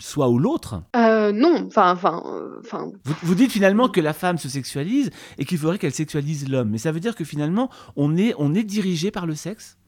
[0.00, 2.22] soit ou l'autre euh, Non, enfin, enfin,
[2.60, 2.90] enfin.
[3.04, 6.78] Vous, dites finalement que la femme se sexualise et qu'il faudrait qu'elle sexualise l'homme, mais
[6.78, 9.78] ça veut dire que finalement on est, on est dirigé par le sexe,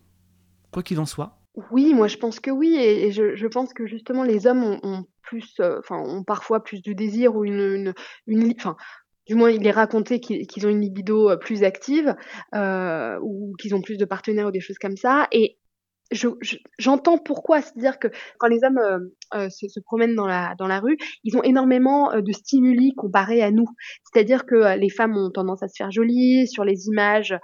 [0.70, 1.38] quoi qu'il en soit.
[1.70, 5.04] Oui, moi je pense que oui, et, je, je, pense que justement les hommes ont,
[5.22, 7.94] plus, euh, enfin, ont parfois plus de désir ou une, une,
[8.26, 8.76] une enfin,
[9.26, 12.14] du moins il est raconté qu'ils ont une libido euh, plus active
[12.54, 15.28] euh, ou qu'ils ont plus de partenaires ou des choses comme ça.
[15.32, 15.56] Et
[16.78, 18.98] j'entends pourquoi, c'est-à-dire que quand les hommes euh,
[19.34, 22.94] euh, se, se, promènent dans la, dans la rue, ils ont énormément euh, de stimuli
[22.94, 23.66] comparés à nous.
[24.04, 27.34] C'est-à-dire que les femmes ont tendance à se faire jolies, sur les images,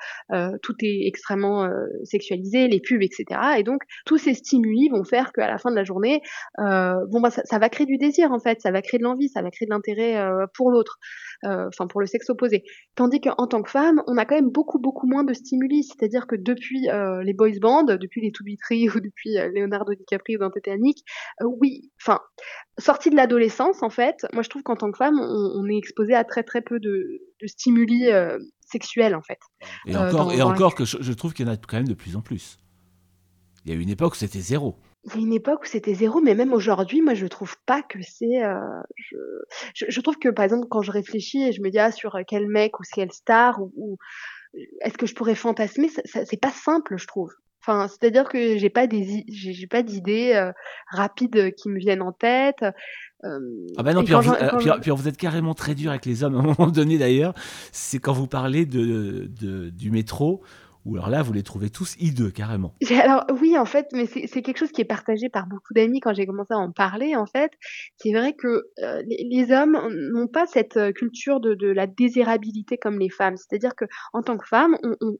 [0.63, 1.69] tout est extrêmement
[2.05, 3.25] sexualisé, les pubs, etc.
[3.59, 6.21] Et donc, tous ces stimuli vont faire qu'à la fin de la journée,
[6.59, 9.29] bon, bah, ça, ça, va créer du désir, en fait, ça va créer de l'envie,
[9.29, 10.17] ça va créer de l'intérêt
[10.55, 10.99] pour l'autre,
[11.43, 12.65] enfin, pour le sexe opposé.
[12.95, 15.85] Tandis qu'en tant que femme, on a quand même beaucoup, beaucoup moins de stimuli.
[15.85, 16.89] C'est-à-dire que depuis
[17.23, 18.51] les boys bands, depuis les To Be
[18.95, 21.05] ou depuis Leonardo DiCaprio dans Titanic,
[21.43, 22.21] oui, enfin,
[22.79, 26.15] sortie de l'adolescence, en fait, moi je trouve qu'en tant que femme, on, est exposé
[26.15, 29.39] à très très peu de, stimuli euh, sexuels, en fait.
[29.87, 31.95] Et euh, encore, et encore que je, trouve qu'il y en a quand même de
[31.95, 32.59] plus en plus.
[33.65, 34.77] Il y a eu une époque où c'était zéro.
[35.05, 37.83] Il y a une époque où c'était zéro, mais même aujourd'hui, moi, je trouve pas
[37.83, 38.45] que c'est.
[38.45, 38.59] Euh,
[38.97, 42.19] je, je, trouve que, par exemple, quand je réfléchis et je me dis ah, sur
[42.27, 43.97] quel mec ou quelle star ou,
[44.81, 47.31] est-ce que je pourrais fantasmer, c'est pas simple, je trouve.
[47.63, 50.51] Enfin, c'est-à-dire que j'ai pas des j'ai pas d'idées euh,
[50.91, 52.65] rapides qui me viennent en tête.
[53.25, 53.39] Euh,
[53.77, 54.15] ah ben non, puis,
[54.81, 57.35] puis, vous êtes carrément très dur avec les hommes à un moment donné d'ailleurs.
[57.71, 60.43] C'est quand vous parlez de, de, du métro,
[60.85, 62.75] ou alors là, vous les trouvez tous hideux, carrément.
[63.03, 66.15] Alors oui, en fait, mais c'est quelque chose qui est partagé par beaucoup d'amis quand
[66.15, 67.53] j'ai commencé à en parler, en fait.
[67.97, 69.79] C'est vrai que euh, les, hommes
[70.13, 73.37] n'ont pas cette culture de, la désirabilité comme les femmes.
[73.37, 75.17] C'est-à-dire que en tant que femme, on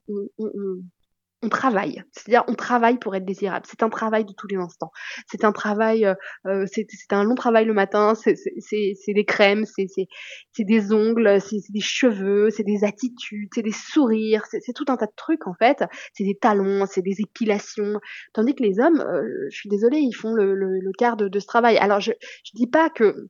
[1.49, 2.03] travaille.
[2.13, 3.65] C'est-à-dire, on travaille pour être désirable.
[3.69, 4.93] C'est un travail de tous les instants.
[5.27, 6.15] C'est un travail, euh,
[6.47, 8.15] euh c'est un long travail le matin.
[8.15, 8.35] C'est
[9.09, 9.87] des crèmes, c'est
[10.59, 15.07] des ongles, c'est des cheveux, c'est des attitudes, c'est des sourires, c'est tout un tas
[15.07, 15.85] de trucs en fait.
[16.13, 18.01] C'est des talons, c'est des épilations.
[18.33, 21.29] Tandis que les hommes, euh, je suis désolée, ils font le, le, le quart de,
[21.29, 21.79] de, ce travail.
[21.79, 22.13] Alors, je
[22.45, 23.29] je dis pas que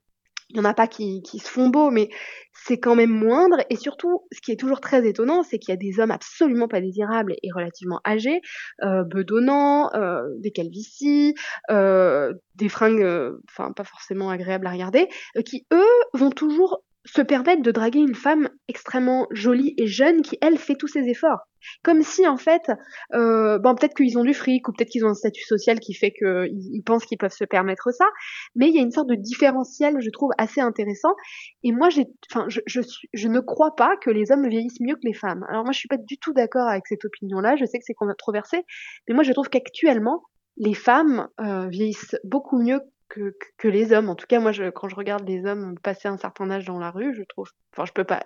[0.50, 2.10] il y en a pas qui, se font beaux, mais
[2.52, 3.58] c'est quand même moindre.
[3.70, 6.68] Et surtout, ce qui est toujours très étonnant, c'est qu'il y a des hommes absolument
[6.68, 8.40] pas désirables et relativement âgés,
[8.82, 11.34] euh, bedonnants, euh, des calvities,
[11.70, 15.08] euh, des fringues, enfin pas forcément agréables à regarder,
[15.44, 15.84] qui eux
[16.14, 20.74] vont toujours se permettre de draguer une femme extrêmement jolie et jeune qui, elle, fait
[20.74, 21.40] tous ses efforts.
[21.82, 22.70] Comme si, en fait,
[23.14, 25.94] euh, bon, peut-être qu'ils ont du fric ou peut-être qu'ils ont un statut social qui
[25.94, 28.06] fait qu'ils pensent qu'ils peuvent se permettre ça,
[28.54, 31.14] mais il y a une sorte de différentiel, je trouve, assez intéressant.
[31.62, 31.88] Et moi,
[32.30, 32.80] enfin, je, je,
[33.12, 35.44] je ne crois pas que les hommes vieillissent mieux que les femmes.
[35.48, 37.56] Alors moi, je suis pas du tout d'accord avec cette opinion-là.
[37.56, 38.64] Je sais que c'est controversé,
[39.08, 40.22] mais moi, je trouve qu'actuellement,
[40.56, 42.80] les femmes euh, vieillissent beaucoup mieux
[43.10, 44.08] que, les hommes.
[44.08, 46.90] En tout cas, moi, quand je regarde les hommes passer un certain âge dans la
[46.90, 47.50] rue, je trouve.
[47.72, 48.22] Enfin, je peux pas.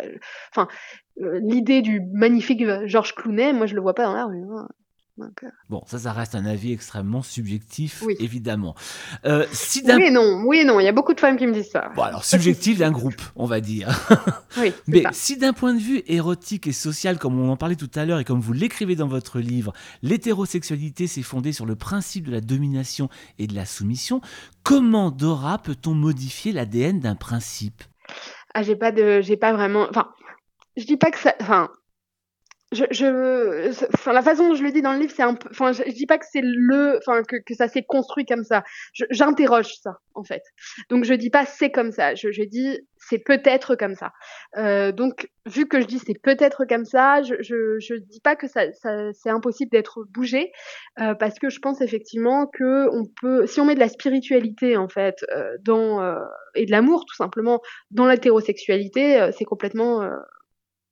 [0.50, 0.68] Enfin,
[1.20, 4.42] euh, l'idée du magnifique Georges Clooney, moi, je le vois pas dans la rue.
[4.42, 4.68] Hein.
[5.20, 5.28] Euh,
[5.68, 8.74] bon, ça, ça reste un avis extrêmement subjectif, évidemment.
[9.24, 11.46] Euh, si oui et non, oui et non, il y a beaucoup de femmes qui
[11.46, 11.92] me disent ça.
[11.94, 13.88] Bon, alors subjectif d'un groupe, on va dire.
[14.56, 17.90] Oui, Mais si d'un point de vue érotique et social, comme on en parlait tout
[17.96, 19.72] à l'heure et comme vous l'écrivez dans votre livre,
[20.02, 23.08] l'hétérosexualité s'est fondée sur le principe de la domination
[23.40, 24.20] et de la soumission,
[24.62, 27.82] comment, Dora, peut-on modifier l'ADN d'un principe?
[28.54, 30.08] Ah, j'ai pas de, j'ai pas vraiment, enfin,
[30.76, 31.68] je dis pas que ça, enfin,
[32.72, 35.48] je, je, enfin, la façon dont je le dis dans le livre, c'est un peu,
[35.50, 38.64] enfin, je, dis pas que c'est le, enfin, que, que ça s'est construit comme ça.
[39.10, 40.42] J'interroge ça, en fait.
[40.90, 42.14] Donc, je dis pas c'est comme ça.
[42.14, 44.12] Je, je dis c'est peut-être comme ça.
[44.56, 48.34] Euh, donc, vu que je dis c'est peut-être comme ça, je, je, je dis pas
[48.34, 50.52] que ça, ça c'est impossible d'être bougé,
[51.00, 54.76] euh, parce que je pense effectivement que on peut, si on met de la spiritualité
[54.76, 56.18] en fait euh, dans euh,
[56.54, 60.16] et de l'amour tout simplement dans l'hétérosexualité, euh, c'est complètement euh,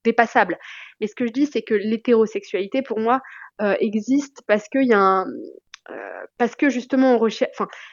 [0.04, 0.58] dépassable.
[1.00, 3.20] Mais ce que je dis, c'est que l'hétérosexualité, pour moi,
[3.60, 5.26] euh, existe parce qu'il y a un,
[5.90, 7.20] euh, parce que justement,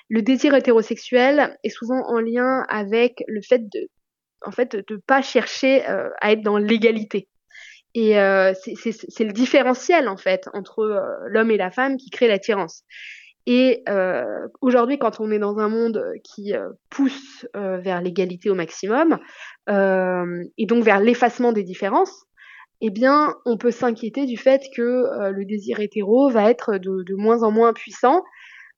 [0.10, 3.90] le désir hétérosexuel est souvent en lien avec le fait de,
[4.46, 7.28] en fait, de pas chercher euh, à être dans l'égalité.
[7.96, 12.84] Et c'est le différentiel en fait entre l'homme et la femme qui crée l'attirance.
[13.46, 18.50] Et euh, aujourd'hui, quand on est dans un monde qui euh, pousse euh, vers l'égalité
[18.50, 19.18] au maximum,
[19.70, 22.26] euh, et donc vers l'effacement des différences,
[22.82, 27.16] eh bien, on peut s'inquiéter du fait que euh, le désir hétéro va être de,
[27.16, 28.24] moins en moins puissant.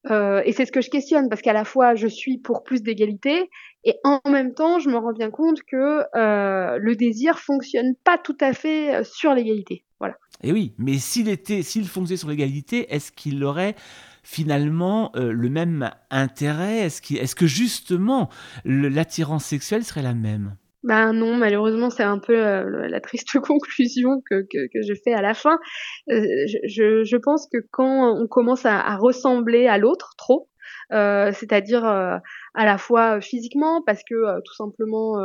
[0.09, 2.81] Euh, et c'est ce que je questionne, parce qu'à la fois, je suis pour plus
[2.81, 3.49] d'égalité,
[3.83, 8.37] et en même temps, je me rends bien compte que le désir fonctionne pas tout
[8.39, 9.83] à fait sur l'égalité.
[9.99, 10.15] Voilà.
[10.41, 13.75] Et oui, mais s'il était, fonctionnait sur l'égalité, est-ce qu'il aurait
[14.23, 16.79] finalement euh, le même intérêt?
[16.79, 18.29] Est-ce qu est que justement
[18.65, 20.55] l'attirance sexuelle serait la même?
[20.83, 25.21] Ben non, malheureusement, c'est un peu euh, la triste conclusion que, que, je fais à
[25.21, 25.59] la fin.
[26.09, 26.21] Euh,
[26.65, 30.49] je, pense que quand on commence à, ressembler à l'autre trop,
[30.89, 32.21] c'est-à-dire à
[32.55, 35.15] la fois physiquement, parce que tout simplement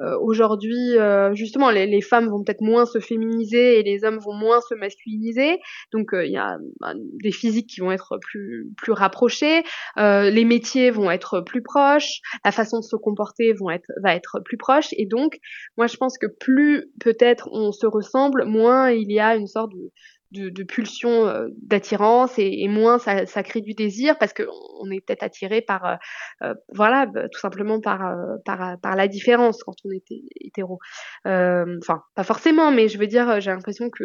[0.00, 4.18] euh, aujourd'hui, euh, justement, les, les, femmes vont peut-être moins se féminiser et les hommes
[4.18, 5.58] vont moins se masculiniser.
[5.92, 9.62] Donc, euh, il y a bah, des physiques qui vont être plus plus rapprochés,
[9.96, 14.56] les métiers vont être plus proches, la façon de se comporter être va être plus
[14.56, 14.88] proche.
[14.96, 15.38] Et donc,
[15.76, 19.72] moi, je pense que plus peut-être on se ressemble, moins il y a une sorte
[19.72, 19.90] de
[20.32, 24.90] de, de pulsion euh, d'attirance et, et, moins ça, ça, crée du désir parce qu'on
[24.90, 25.94] est peut-être attiré par euh,
[26.42, 30.04] euh, voilà tout simplement par, euh, par par la différence quand on est
[30.40, 30.78] hétéro.
[31.26, 34.04] Euh, enfin pas forcément mais je veux dire j'ai l'impression que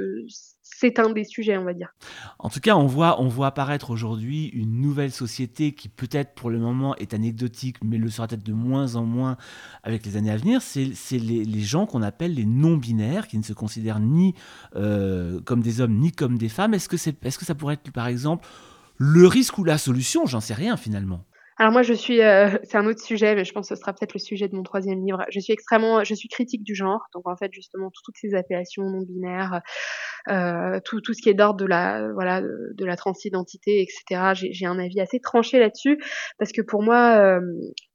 [0.76, 1.94] c'est un des sujets on va dire
[2.40, 6.50] en tout cas on voit on voit apparaître aujourd'hui une nouvelle société qui peut-être pour
[6.50, 9.38] le moment est anecdotique mais le sera peut-être de moins en moins
[9.84, 13.38] avec les années à venir c'est les, les gens qu'on appelle les non binaires qui
[13.38, 14.34] ne se considèrent ni
[14.74, 16.74] comme des hommes ni comme des femmes.
[16.74, 18.48] Est-ce que, c'est, est-ce que ça pourrait être, par exemple,
[18.98, 20.26] le risque ou la solution?
[20.26, 21.24] J'en sais rien finalement.
[21.60, 23.94] Alors moi, je suis, euh, c'est un autre sujet, mais je pense que ce sera
[23.94, 25.26] peut-être le sujet de mon troisième livre.
[25.30, 28.84] Je suis extrêmement, je suis critique du genre, donc en fait justement toutes ces appellations
[28.84, 29.62] non binaires,
[30.30, 34.34] euh, tout, tout ce qui est d'ordre de la, voilà, de la transidentité, etc.
[34.52, 35.98] J'ai, un avis assez tranché là-dessus
[36.38, 37.40] parce que pour moi, euh,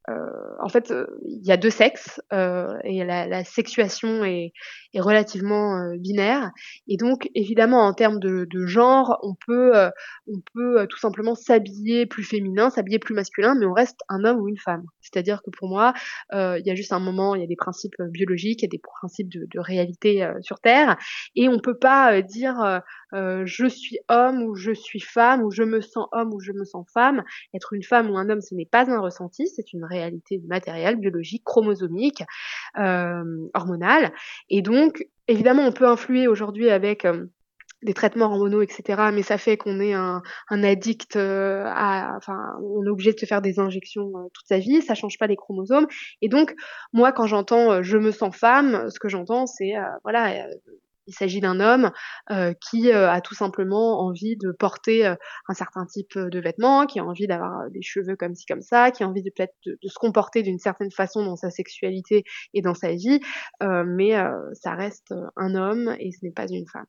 [0.08, 0.92] en fait,
[1.24, 4.52] il y a deux sexes euh, et la, la sexuation est,
[4.94, 6.50] est relativement euh, binaire.
[6.88, 9.90] Et donc, évidemment, en termes de, de genre, on peut, euh,
[10.26, 14.24] on peut euh, tout simplement s'habiller plus féminin, s'habiller plus masculin, mais on reste un
[14.24, 14.84] homme ou une femme.
[15.00, 15.92] C'est-à-dire que pour moi,
[16.32, 18.70] il y a juste un moment, il y a des principes biologiques, il y a
[18.70, 20.96] des principes de, de réalité sur Terre,
[21.34, 22.82] et on peut pas dire
[23.12, 26.64] je suis homme ou je suis femme ou je me sens homme ou je me
[26.64, 27.22] sens femme.
[27.54, 30.96] Être une femme ou un homme, ce n'est pas un ressenti, c'est une réalité matérielle,
[30.96, 32.22] biologique, chromosomique,
[32.78, 34.12] euh, hormonale.
[34.48, 37.26] Et donc, évidemment, on peut influer aujourd'hui avec euh,
[37.82, 39.10] des traitements hormonaux, etc.
[39.12, 43.18] Mais ça fait qu'on est un, un addict euh, à, enfin, on est obligé de
[43.18, 44.82] se faire des injections euh, toute sa vie.
[44.82, 45.86] Ça change pas les chromosomes.
[46.20, 46.54] Et donc,
[46.92, 49.72] moi, quand j'entends euh, je me sens femme, ce que j'entends, c'est
[50.04, 50.46] voilà
[51.06, 51.90] il s'agit d'un homme,
[52.30, 55.16] heu, qui, heu, a tout simplement envie de porter, heu,
[55.48, 58.90] un certain type, de vêtements, qui a envie d'avoir, des cheveux comme ci comme ça,
[58.90, 59.30] qui a envie de
[59.66, 63.20] de se comporter d'une certaine façon dans sa sexualité et dans sa vie,
[63.62, 64.12] mais
[64.54, 66.86] ça reste, un homme et ce n'est pas une femme.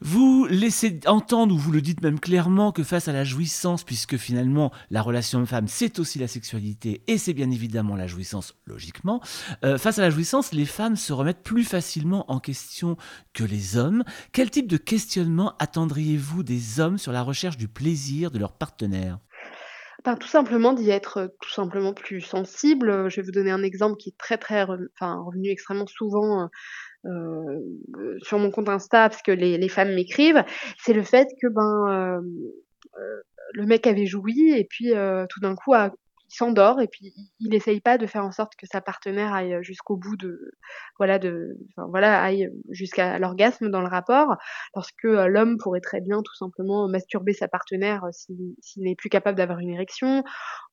[0.00, 4.16] Vous laissez entendre, ou vous le dites même clairement, que face à la jouissance, puisque
[4.16, 9.20] finalement la relation homme-femme c'est aussi la sexualité et c'est bien évidemment la jouissance logiquement,
[9.64, 12.96] euh, face à la jouissance les femmes se remettent plus facilement en question
[13.32, 14.04] que les hommes.
[14.32, 19.18] Quel type de questionnement attendriez-vous des hommes sur la recherche du plaisir de leur partenaire?
[20.04, 23.96] Ben, tout simplement d'y être, tout simplement plus sensible, je vais vous donner un exemple
[23.96, 26.48] qui est très, très revenu extrêmement souvent,
[28.22, 30.44] sur mon compte Insta parce que les femmes m'écrivent,
[30.78, 32.24] c'est le fait que, ben, hem,
[32.98, 33.22] heu,
[33.54, 34.92] le mec avait joui et puis,
[35.30, 35.92] tout d'un coup a
[36.30, 39.58] il s'endort et puis il essaye pas de faire en sorte que sa partenaire aille
[39.62, 40.50] jusqu'au bout de
[40.98, 44.36] voilà de enfin voilà aille jusqu'à l'orgasme dans le rapport.
[44.74, 49.08] Lorsque, heu, l'homme pourrait très bien tout simplement masturber sa partenaire, s'il s'il n'est plus
[49.10, 50.24] capable d'avoir une érection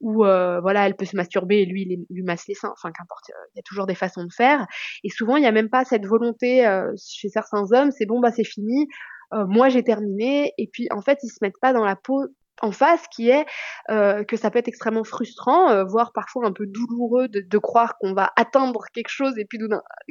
[0.02, 2.92] ou, heu, voilà elle peut se masturber et lui il lui masse les seins, enfin
[2.92, 4.66] qu'importe, il y a toujours des façons de faire
[5.04, 8.20] et souvent il y a même pas cette volonté, heu, chez certains hommes, c'est bon
[8.20, 8.88] bah c'est fini,
[9.34, 12.26] heu, moi j'ai terminé et puis en fait ils se mettent pas dans la peau
[12.62, 13.46] en face qui est,
[13.92, 17.58] heu, que ça peut être extrêmement frustrant, heu, voire parfois un peu douloureux de de
[17.58, 19.60] croire qu'on va atteindre quelque chose et puis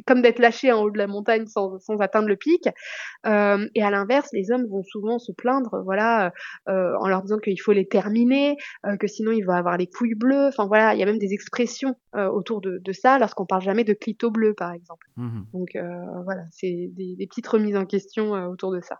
[0.05, 2.67] comme d'être lâché en haut de la montagne sans sans atteindre le pic.
[3.23, 6.31] Hem et à l'inverse, les hommes vont souvent se plaindre, voilà,
[6.67, 8.57] en leur disant qu'il faut les terminer,
[8.99, 10.47] que sinon ils vont avoir les couilles bleues.
[10.47, 13.83] Enfin voilà, il y a même des expressions, autour de de ça lorsqu'on parle jamais
[13.83, 15.07] de clito bleu, par exemple.
[15.17, 15.69] Mmh Donc
[16.23, 18.97] voilà, c'est des des petites remises en question, autour de ça.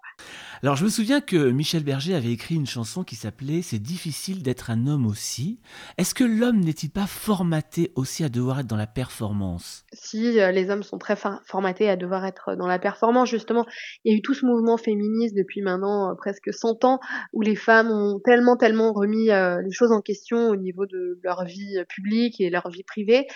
[0.63, 3.15] Alors je me souviens que Michel Berger avait écrit une chanson qui
[3.61, 5.59] c'est difficile d'être un homme aussi.
[5.97, 9.85] Est-ce que l'homme n'est-il pas formaté aussi à devoir être dans la performance?
[9.93, 13.65] Si, euh, les hommes sont très formatés à devoir être dans la performance, justement,
[14.03, 16.99] il y a eu tout ce mouvement féministe depuis maintenant euh, presque 100 ans,
[17.33, 21.19] où les femmes ont tellement, tellement remis euh, les choses en question au niveau de
[21.23, 23.27] leur vie publique et leur vie privée,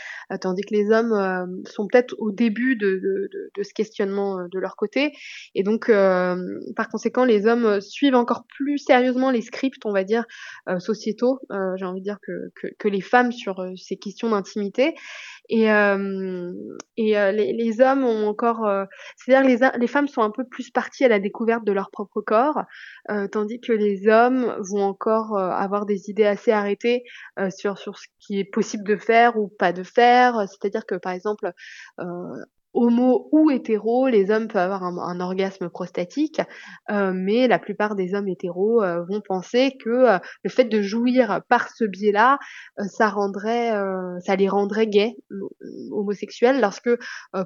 [0.42, 3.30] tandis que les hommes sont peut-être au début de,
[3.62, 5.14] ce questionnement de leur côté.
[5.56, 10.26] Et donc, par conséquent, les hommes suivent encore plus sérieusement les scripts, on va dire,
[10.68, 14.96] euh, sociétaux, euh, j'ai envie de dire, que, les femmes sur euh, ces questions d'intimité.
[15.50, 15.66] Et,
[16.98, 18.70] les, hommes ont encore,
[19.18, 22.22] c'est-à-dire les, les femmes sont un peu plus parties à la découverte de leur propre
[22.22, 22.64] corps,
[23.32, 27.04] tandis que les hommes vont encore avoir des idées assez arrêtées
[27.50, 30.46] sur, sur ce qui est possible de faire ou pas de faire.
[30.48, 31.52] C'est-à-dire que par exemple,
[32.74, 36.42] homo ou hétéro, les hommes peuvent avoir un, orgasme prostatique,
[36.90, 40.82] euh, mais la plupart des hommes hétéros euh, vont penser que euh, le fait de
[40.82, 42.38] jouir par ce biais-là,
[42.78, 43.12] ça
[44.38, 45.16] les rendrait gays,
[45.92, 46.90] homosexuels, lorsque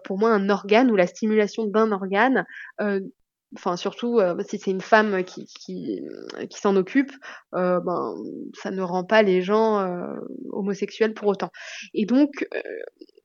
[0.03, 2.45] pour moi un organe ou la stimulation d'un organe
[3.55, 6.01] enfin surtout si c'est une femme qui,
[6.49, 7.11] s'en occupe,
[7.51, 8.15] ben
[8.53, 9.87] ça ne rend pas les gens
[10.51, 11.51] homosexuels pour autant.
[11.93, 12.47] Et donc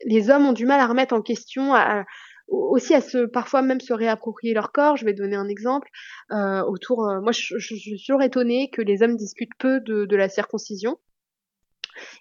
[0.05, 2.05] les hommes ont du mal à remettre en question, à,
[2.49, 4.97] aussi à se parfois même se réapproprier leur corps.
[4.97, 5.89] Je vais donner un exemple
[6.31, 6.99] euh, autour.
[7.23, 10.99] moi, je, suis toujours étonnée que les hommes discutent peu de la circoncision.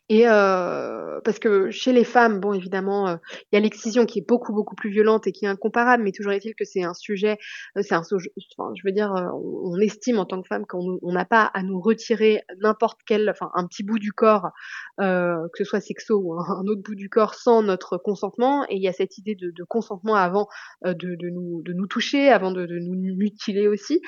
[0.10, 3.16] Et euh, parce que chez les femmes, bon évidemment, euh,
[3.52, 6.12] il y a l'excision qui est beaucoup beaucoup plus violente et qui est incomparable, mais
[6.13, 7.38] toujours est-il que c'est un sujet,
[7.78, 11.00] euh, c'est un enfin, je veux dire, on, on, estime en tant que femme qu'on
[11.04, 14.52] n'a pas à nous retirer n'importe quel, enfin un petit bout du corps,
[14.98, 18.66] que ce soit sexo ou un, autre bout du corps sans notre consentement.
[18.70, 20.48] Et il y a cette idée de, consentement avant
[20.86, 24.02] de, de, nous de nous toucher, avant de, de nous mutiler aussi,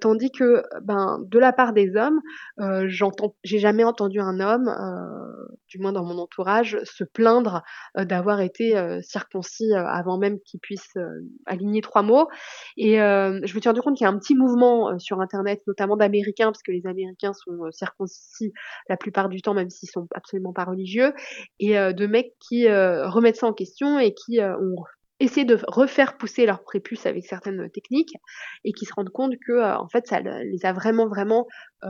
[0.00, 2.20] tandis que ben de la part des hommes,
[2.86, 4.68] j'entends, j'ai jamais entendu un homme
[5.68, 7.62] du moins dans mon entourage, se plaindre
[7.96, 10.94] d'avoir été circoncis avant même qu'il puisse
[11.46, 12.28] aligner trois mots.
[12.76, 15.96] Et je me suis rendu compte qu'il y a un petit mouvement sur Internet, notamment
[15.96, 18.52] d'Américains, parce que les Américains sont circoncis
[18.88, 21.12] la plupart du temps, même s'ils sont absolument pas religieux,
[21.58, 24.76] et de mecs qui remettent ça en question et qui ont
[25.22, 28.14] essayer de refaire pousser leur prépuce avec certaines techniques
[28.64, 31.46] et qui se rendent compte que euh, en fait ça les a vraiment vraiment
[31.84, 31.88] euh,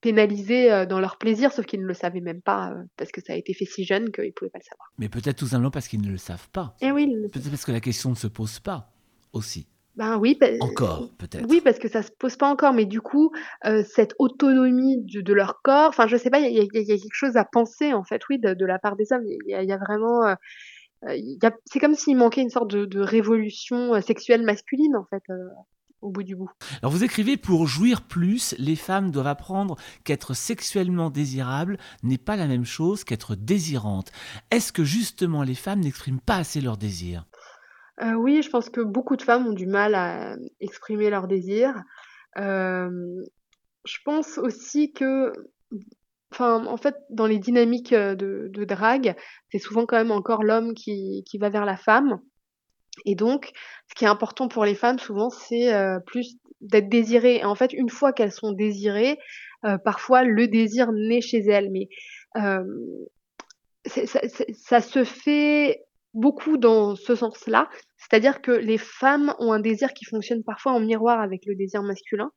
[0.00, 3.34] pénalisés euh, dans leur plaisir sauf qu'ils ne le savaient même pas parce que ça
[3.34, 4.92] a été fait si jeune qu'ils pouvaient pas le savoir.
[4.98, 6.74] Mais peut-être tout simplement parce qu'ils ne le savent pas.
[6.80, 7.06] Et eh oui.
[7.32, 8.92] Peut-être parce que la question ne se pose pas
[9.32, 9.66] aussi.
[9.94, 11.46] Ben oui, encore peut-être.
[11.48, 13.32] Oui, parce que ça se pose pas encore, mais du coup,
[13.86, 17.46] cette autonomie de, leur corps, enfin je sais pas, il y, a quelque chose à
[17.46, 19.24] penser en fait, oui, de, la part des hommes.
[19.24, 20.36] Il y, a vraiment
[21.02, 25.22] c'est comme s'il manquait une sorte de, révolution sexuelle masculine, en fait,
[26.00, 26.50] au bout du bout.
[26.82, 32.36] Alors vous écrivez, pour jouir plus, les femmes doivent apprendre qu'être sexuellement désirable n'est pas
[32.36, 34.12] la même chose qu'être désirante.
[34.50, 37.26] Est-ce que justement les femmes n'expriment pas assez leur désir
[38.18, 41.82] oui, je pense que beaucoup de femmes ont du mal à exprimer leurs désirs.
[42.36, 43.22] Hem,
[43.86, 45.32] je pense aussi que
[46.32, 49.14] enfin, en fait, dans les dynamiques, heu, de drague,
[49.50, 52.20] c'est souvent quand même encore l'homme qui va vers la femme.
[53.06, 53.52] Et donc
[53.88, 57.36] ce qui est important pour les femmes souvent, c'est, heu, plus d'être désirées.
[57.38, 59.18] Et en fait, une fois qu'elles sont désirées,
[59.66, 61.70] heu, parfois le désir naît chez elles.
[61.72, 61.88] Mais
[63.84, 67.68] ça se fait beaucoup dans ce sens-là.
[67.98, 71.82] C'est-à-dire que les femmes ont un désir qui fonctionne parfois en miroir avec le désir
[71.82, 72.30] masculin,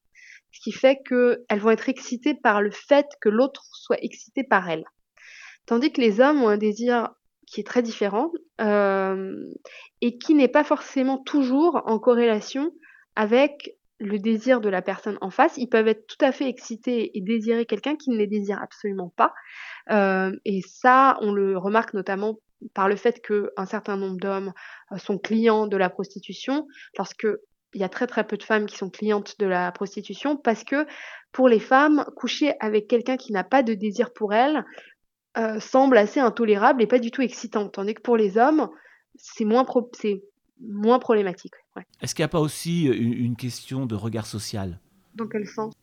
[0.51, 4.69] ce qui fait qu'elles vont être excitées par le fait que l'autre soit excité par
[4.69, 4.85] elles.
[5.65, 7.09] Tandis que les hommes ont un désir
[7.47, 9.35] qui est très différent, hem
[10.01, 12.71] et qui n'est pas forcément toujours en corrélation
[13.15, 15.57] avec le désir de la personne en face.
[15.57, 19.11] Ils peuvent être tout à fait excités et désirer quelqu'un qui ne les désire absolument
[19.15, 19.33] pas,
[19.91, 22.39] heu et ça, on le remarque notamment
[22.73, 24.53] par le fait qu'un certain nombre d'hommes,
[24.93, 26.67] heu, sont clients de la prostitution,
[27.73, 30.63] lorsqu'il y a très, très peu de femmes qui sont clientes de la prostitution parce
[30.63, 30.85] que,
[31.31, 34.63] pour les femmes, coucher avec quelqu'un qui n'a pas de désir pour elles,
[35.37, 37.69] heu, semble assez intolérable et pas du tout excitant.
[37.69, 38.69] Tandis que pour les hommes,
[39.15, 40.23] c'est moins pro c'est
[40.61, 41.83] moins problématique, ouais.
[42.01, 44.79] Est-ce qu'il y a pas aussi u une question de regard social?
[45.15, 45.73] Dans quel sens?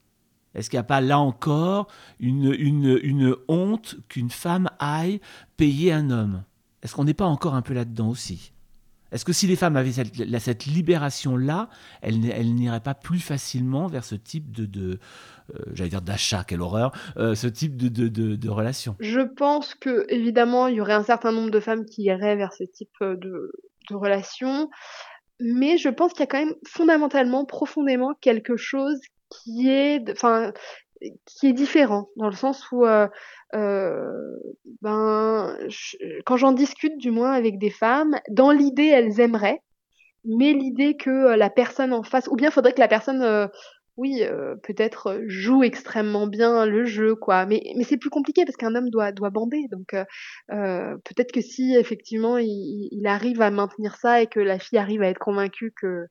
[0.55, 1.87] Est-ce qu'il y a pas là encore
[2.21, 5.21] une une une honte qu'une femme aille
[5.57, 6.45] payer un homme?
[6.83, 8.53] Est-ce qu'on n'est pas encore un peu là-dedans aussi?
[9.13, 11.69] Est-ce que si les femmes avaient cette libération-là,
[12.03, 12.19] elles
[12.55, 14.99] n'iraient pas plus facilement vers ce type de
[15.55, 18.97] heu, j'allais dire d'achat, quelle horreur, heu, ce type de relation?
[18.99, 22.65] Je pense qu'évidemment, il y aurait un certain nombre de femmes qui iraient vers ce
[22.65, 24.69] type, heu, de relation,
[25.39, 28.99] mais je pense qu'il y a quand même fondamentalement, profondément quelque chose
[29.31, 30.53] qui est enfin,
[31.25, 32.09] qui est différent.
[32.17, 32.85] Dans le sens où,
[33.53, 39.61] ben, ch quand j'en discute du moins avec des femmes, dans l'idée, elles aimeraient,
[40.25, 43.49] mais l'idée que, heu, la personne en face ou bien faudrait que la personne, heu,
[43.99, 48.57] oui, heu, peut-être, joue extrêmement bien le jeu quoi, mais mais c'est plus compliqué parce
[48.57, 49.67] qu'un homme doit doit bander.
[49.73, 49.95] Donc
[50.49, 55.03] peut-être que si effectivement il il arrive à maintenir ça et que la fille arrive
[55.03, 56.07] à être convaincue que,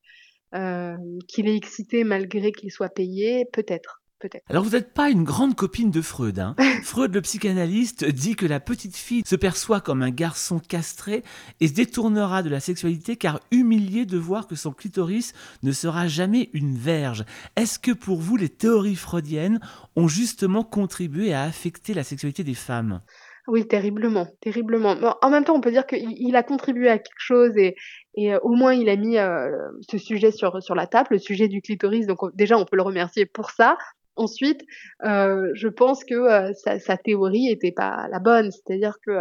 [1.30, 4.44] qu'il est excité malgré qu'il soit payé, peut-être, peut-être.
[4.50, 6.56] Alors vous êtes pas une grande copine de Freud, hein?
[6.84, 11.24] Freud, le psychanalyste, dit que la petite fille se perçoit comme un garçon castré
[11.60, 16.08] et se détournera de la sexualité car humiliée de voir que son clitoris ne sera
[16.08, 17.26] jamais une verge.
[17.56, 19.60] Est-ce que pour vous, les théories freudiennes
[19.96, 23.02] ont justement contribué à affecter la sexualité des femmes?
[23.48, 24.96] Oui, terriblement, terriblement.
[24.96, 27.76] Bon, en même temps, on peut dire qu'il il a contribué à quelque chose et
[28.16, 29.52] et heu, au moins il a mis, heu,
[29.88, 32.76] ce sujet sur sur la table, le sujet du clitoris, donc on déjà on peut
[32.76, 33.78] le remercier pour ça.
[34.18, 34.62] Ensuite,
[35.06, 36.16] heu, je pense que,
[36.50, 38.52] heu, sa théorie était pas la bonne.
[38.52, 39.20] C'est-à-dire que,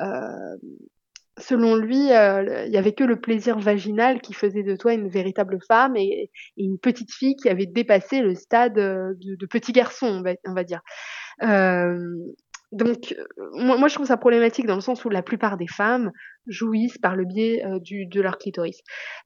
[0.00, 0.58] hem,
[1.38, 5.58] selon lui, il y avait que le plaisir vaginal qui faisait de toi une véritable
[5.68, 10.64] femme et une petite fille qui avait dépassé le stade, de petit garçon, on va
[10.64, 10.82] dire.
[12.72, 16.10] Donc heu, moi je trouve ça problématique dans le sens où la plupart des femmes
[16.46, 18.80] jouissent par le biais, heu, du de leur clitoris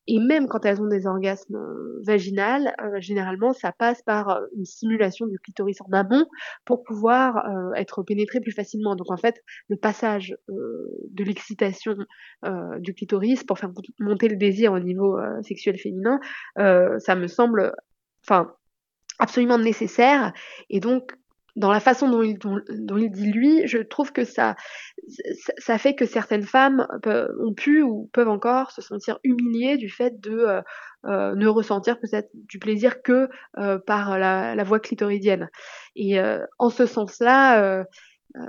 [0.08, 4.64] et même quand elles ont des orgasmes, heu, vaginales, heu, généralement ça passe par, une
[4.64, 6.26] stimulation du clitoris en amont
[6.64, 8.96] pour pouvoir, être pénétrées plus facilement.
[8.96, 9.36] Donc en fait,
[9.68, 11.96] le passage, de l'excitation,
[12.78, 16.18] du clitoris pour faire mont monter le désir au niveau, sexuel féminin,
[16.56, 17.72] ça me semble,
[18.24, 18.52] enfin,
[19.18, 20.32] absolument nécessaire
[20.70, 21.12] et donc
[21.56, 24.56] dans la façon dont il dont il dit lui, je trouve que ça
[25.58, 26.86] ça fait que certaines femmes
[27.40, 30.62] ont pu ou peuvent encore se sentir humiliées du fait de, heu
[31.06, 33.28] heu, ne ressentir peut-être du plaisir que,
[33.58, 35.48] heu, par la la voie clitoridienne.
[35.96, 37.84] Et heu, en ce sens-là,
[38.36, 38.42] heu,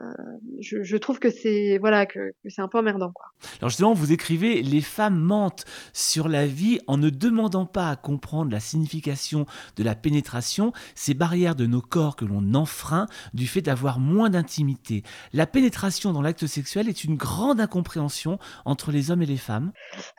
[0.59, 3.25] je je trouve que c'est voilà, que que c'est un peu emmerdant, quoi.
[3.59, 7.95] Alors justement, vous écrivez: «Les femmes mentent sur la vie en ne demandant pas à
[7.95, 13.47] comprendre la signification de la pénétration, ces barrières de nos corps que l'on enfreint du
[13.47, 15.03] fait d'avoir moins d'intimité.
[15.33, 19.71] La pénétration dans l'acte sexuel est une grande incompréhension entre les hommes et les femmes?»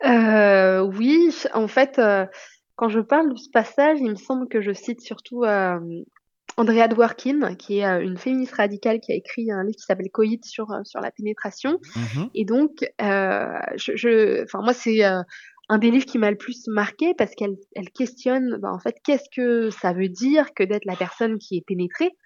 [0.05, 2.27] Heu, oui, en fait, heu,
[2.77, 5.45] quand je parle de ce passage, il me semble que je cite surtout,
[6.59, 10.11] Andrea Dworkin, qui est, heu, une féministe radicale qui a écrit un livre qui s'appelle
[10.13, 12.31] Coït sur, heu, sur la pénétration Mmh mh.
[12.35, 13.47] et donc heu,
[13.77, 15.03] je je enfin moi c'est,
[15.71, 18.97] un des livres qui m'a le plus marquée parce qu'elle elle questionne, bah, en fait,
[19.05, 22.17] qu'est-ce que ça veut dire que d'être la personne qui est pénétrée?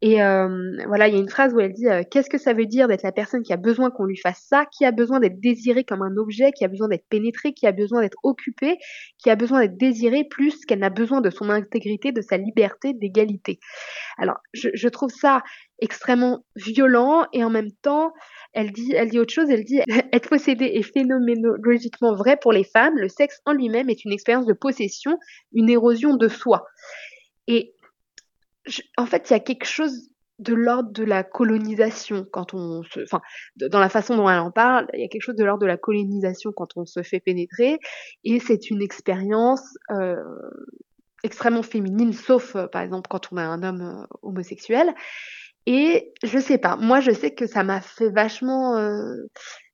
[0.00, 2.52] Et euh, voilà, il y a une phrase où elle dit euh, Qu'est-ce que ça
[2.52, 5.18] veut dire d'être la personne qui a besoin qu'on lui fasse ça, qui a besoin
[5.18, 8.76] d'être désirée comme un objet, qui a besoin d'être pénétrée, qui a besoin d'être occupée,
[9.18, 12.92] qui a besoin d'être désirée plus qu'elle n'a besoin de son intégrité, de sa liberté,
[12.94, 13.58] d'égalité.
[14.18, 15.42] Alors, je, je trouve ça
[15.80, 18.12] extrêmement violent et en même temps,
[18.52, 19.80] elle dit, elle dit autre chose, elle dit
[20.12, 24.46] être possédé est phénoménologiquement vrai pour les femmes, le sexe en lui-même est une expérience
[24.46, 25.18] de possession,
[25.52, 26.66] une érosion de soi.
[27.48, 27.74] Et
[28.96, 33.00] en fait, il y a quelque chose de l'ordre de la colonisation quand on se,
[33.00, 33.20] enfin,
[33.56, 35.66] dans la façon dont elle en parle, il y a quelque chose de l'ordre de
[35.66, 37.78] la colonisation quand on se fait pénétrer,
[38.24, 40.16] et c'est une expérience euh,
[41.24, 44.94] extrêmement féminine, sauf euh, par exemple quand on a un homme euh, homosexuel.
[45.66, 48.74] Et je sais pas, moi je sais que ça m'a fait vachement,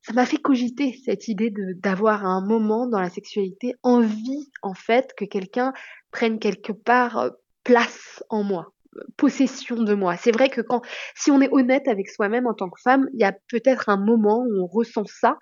[0.01, 5.13] ça m'a fait cogiter cette idée d'avoir un moment dans la sexualité envie en fait
[5.15, 5.71] que quelqu'un
[6.11, 7.31] prenne quelque part
[7.63, 8.74] place en moi
[9.17, 10.17] possession de moi.
[10.17, 10.81] C'est vrai que quand,
[11.15, 13.97] si on est honnête avec soi-même en tant que femme, il y a peut-être un
[13.97, 15.37] moment où on ressent ça.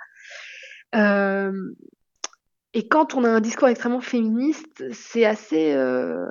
[0.95, 1.51] Euh,
[2.76, 6.26] et quand on a un discours extrêmement féministe, c'est assez, euh,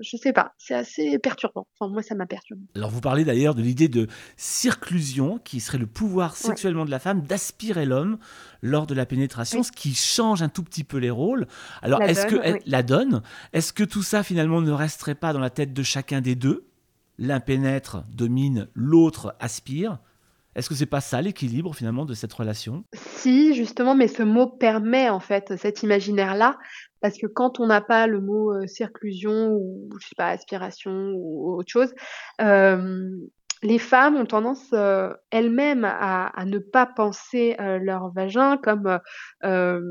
[0.00, 1.66] je sais pas, c'est assez perturbant.
[1.78, 2.62] Enfin, moi, ça m'a perturbé.
[2.76, 7.00] Alors, vous parlez d'ailleurs de l'idée de circlusion, qui serait le pouvoir sexuellement de la
[7.00, 8.18] femme d'aspirer l'homme
[8.62, 11.48] lors de la pénétration, ce qui change un tout petit peu les rôles.
[11.82, 13.22] Alors, est-ce que la donne
[13.52, 16.68] Est-ce que tout ça finalement ne resterait pas dans la tête de chacun des deux?
[17.18, 19.98] L'un pénètre, domine, l'autre aspire.
[20.58, 22.82] Est-ce que c'est pas ça l'équilibre finalement de cette relation?
[22.92, 26.58] Si, justement, mais ce mot permet en fait cet imaginaire-là,
[27.00, 31.12] parce que quand on n'a pas le mot euh, circlusion ou je sais pas aspiration
[31.14, 31.94] ou autre chose,
[32.40, 33.08] euh,
[33.62, 38.98] les femmes ont tendance euh, elles-mêmes à, ne pas penser leur vagin comme
[39.42, 39.82] ben,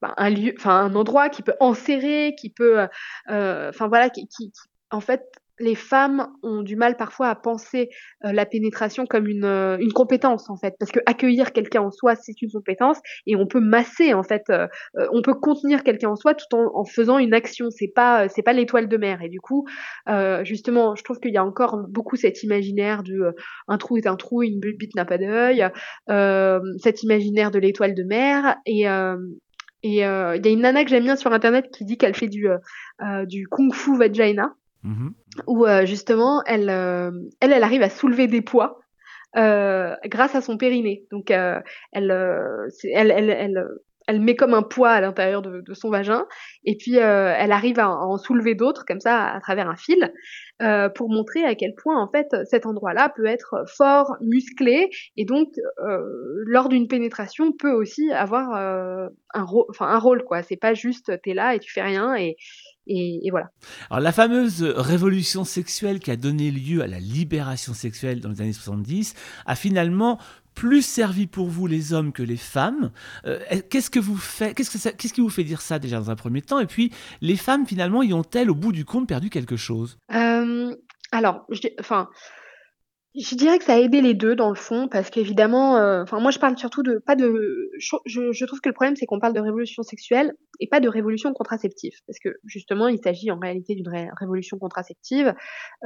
[0.00, 2.86] un lieu, un endroit qui peut enserrer, qui peut,
[3.26, 4.28] enfin voilà, qui,
[4.92, 5.24] en fait
[5.60, 7.90] les femmes ont du mal parfois à penser
[8.24, 11.90] euh, la pénétration comme une, euh, une, compétence en fait, parce que accueillir quelqu'un en
[11.90, 14.66] soi c'est une compétence et on peut masser en fait, euh,
[15.12, 17.70] on peut contenir quelqu'un en soi tout en, en faisant une action.
[17.70, 19.66] C'est pas c'est pas l'étoile de mer et du coup
[20.42, 23.20] justement je trouve qu'il y a encore beaucoup cet imaginaire du
[23.68, 25.68] un trou est un trou, une bite n'a pas d'œil,
[26.78, 28.84] cet imaginaire de l'étoile de mer et
[29.82, 32.28] et il y a une nana que j'aime bien sur internet qui dit qu'elle fait
[32.28, 32.48] du
[33.26, 34.54] du kung fu vagina.
[34.84, 35.08] Mmh
[35.46, 37.10] où euh, justement elle, euh,
[37.40, 38.80] elle, elle arrive à soulever des poids
[39.36, 41.04] euh, grâce à son périnée.
[41.10, 41.62] Donc elle,
[41.92, 42.10] elle,
[43.10, 43.64] elle, elle,
[44.08, 46.26] elle met comme un poids à l'intérieur de, son vagin,
[46.64, 50.12] et puis elle arrive à, en soulever d'autres comme ça à travers un fil,
[50.62, 55.24] euh, pour montrer à quel point en fait cet endroit-là peut être fort, musclé, et
[55.24, 56.00] donc euh,
[56.46, 58.50] lors d'une pénétration peut aussi avoir
[59.34, 60.42] un rôle quoi.
[60.42, 62.36] C'est pas juste t'es là et tu fais rien et,
[62.88, 63.50] et, voilà.
[63.90, 68.40] Alors la fameuse révolution sexuelle qui a donné lieu à la libération sexuelle dans les
[68.40, 69.14] années 70
[69.46, 70.18] a finalement
[70.58, 72.90] plus servi pour vous les hommes que les femmes.
[73.26, 73.38] Euh,
[73.70, 76.16] qu'est-ce que vous fait, qu'est-ce que qu'est-ce qui vous fait dire ça déjà dans un
[76.16, 76.58] premier temps?
[76.58, 79.98] Et puis les femmes finalement y ont-elles au bout du compte perdu quelque chose?
[80.12, 80.74] Euh,
[81.12, 81.46] Alors,
[81.78, 82.08] enfin.
[83.20, 86.20] Je dirais que ça a aidé les deux dans le fond, parce qu'évidemment, euh, enfin
[86.20, 89.18] moi je parle surtout de pas de, je, je trouve que le problème c'est qu'on
[89.18, 93.38] parle de révolution sexuelle et pas de révolution contraceptive, parce que justement il s'agit en
[93.40, 93.88] réalité d'une
[94.20, 95.34] révolution contraceptive.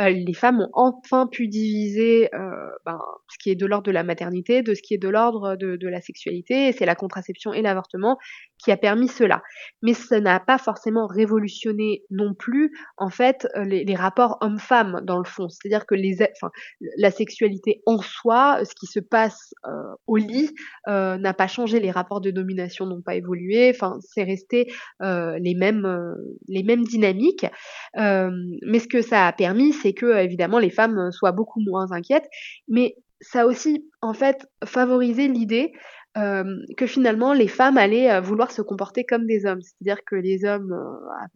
[0.00, 2.98] Euh, les femmes ont enfin pu diviser euh, ben,
[3.30, 5.76] ce qui est de l'ordre de la maternité de ce qui est de l'ordre de,
[5.76, 8.18] de la sexualité, et c'est la contraception et l'avortement
[8.62, 9.42] qui a permis cela.
[9.82, 15.18] Mais ça n'a pas forcément révolutionné non plus en fait les, les rapports hommes-femmes dans
[15.18, 16.50] le fond, c'est-à-dire que les, enfin
[16.96, 20.50] la sexualité en soi, ce qui se passe euh, au lit,
[20.88, 25.38] euh, n'a pas changé, les rapports de domination n'ont pas évolué, enfin c'est resté euh,
[25.38, 26.16] les mêmes
[26.48, 27.46] les mêmes dynamiques.
[27.94, 32.28] mais ce que ça a permis, c'est que évidemment les femmes soient beaucoup moins inquiètes,
[32.68, 35.72] mais ça a aussi en fait favorisé l'idée
[36.14, 40.72] que finalement les femmes allaient vouloir se comporter comme des hommes, c'est-à-dire que les hommes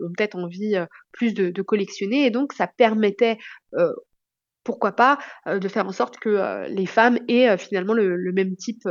[0.01, 0.77] ont peut-être envie
[1.13, 3.39] plus de, collectionner et donc ça permettait
[4.67, 8.33] pourquoi pas euh, de faire en sorte que euh, les femmes aient euh, finalement le,
[8.33, 8.87] même type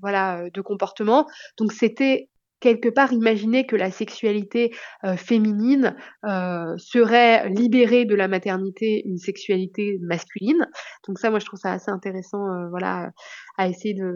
[0.00, 1.26] voilà de comportement.
[1.58, 4.72] Donc c'était quelque part imaginer que la sexualité
[5.16, 5.94] féminine
[6.24, 10.66] serait libérée de la maternité une sexualité masculine.
[11.06, 13.10] Donc ça, moi, je trouve ça assez intéressant, voilà,
[13.58, 14.10] à essayer de,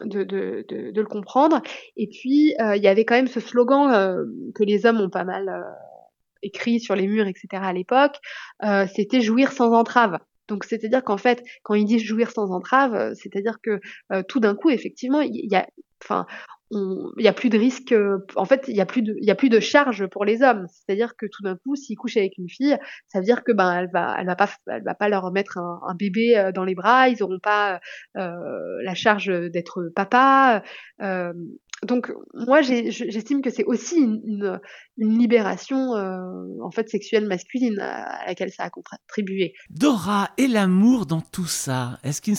[0.00, 1.62] de, de, de, le comprendre.
[1.96, 4.24] Et puis, il y avait quand même ce slogan
[4.54, 5.64] que les hommes ont pas mal
[6.42, 7.62] écrit sur les murs, etc.
[7.62, 8.16] à l'époque,
[8.64, 10.18] euh, c'était jouir sans entrave.
[10.48, 13.80] Donc c'est-à-dire qu'en fait, quand ils disent jouir sans entrave, euh, c'est-à-dire que
[14.12, 15.66] euh, tout d'un coup, effectivement, il y, a,
[16.02, 16.26] enfin,
[16.72, 17.94] il y a plus de risque.
[18.36, 20.66] en fait, il y a plus de, a plus de charge pour les hommes.
[20.68, 22.76] C'est-à-dire que tout d'un coup, s'ils couchent avec une fille,
[23.08, 25.94] ça veut dire que ben elle va, elle va pas, va pas leur mettre un,
[25.94, 27.08] bébé dans les bras.
[27.08, 27.80] Ils auront pas
[28.16, 30.62] euh, la charge d'être papa.
[31.00, 31.32] Euh,
[31.86, 34.60] donc moi j'estime que c'est aussi une,
[34.98, 36.20] libération euh,
[36.62, 39.54] en fait sexuelle masculine à, laquelle ça a contribué.
[39.70, 42.36] Dora et l'amour dans tout ça, est-ce qu'on ne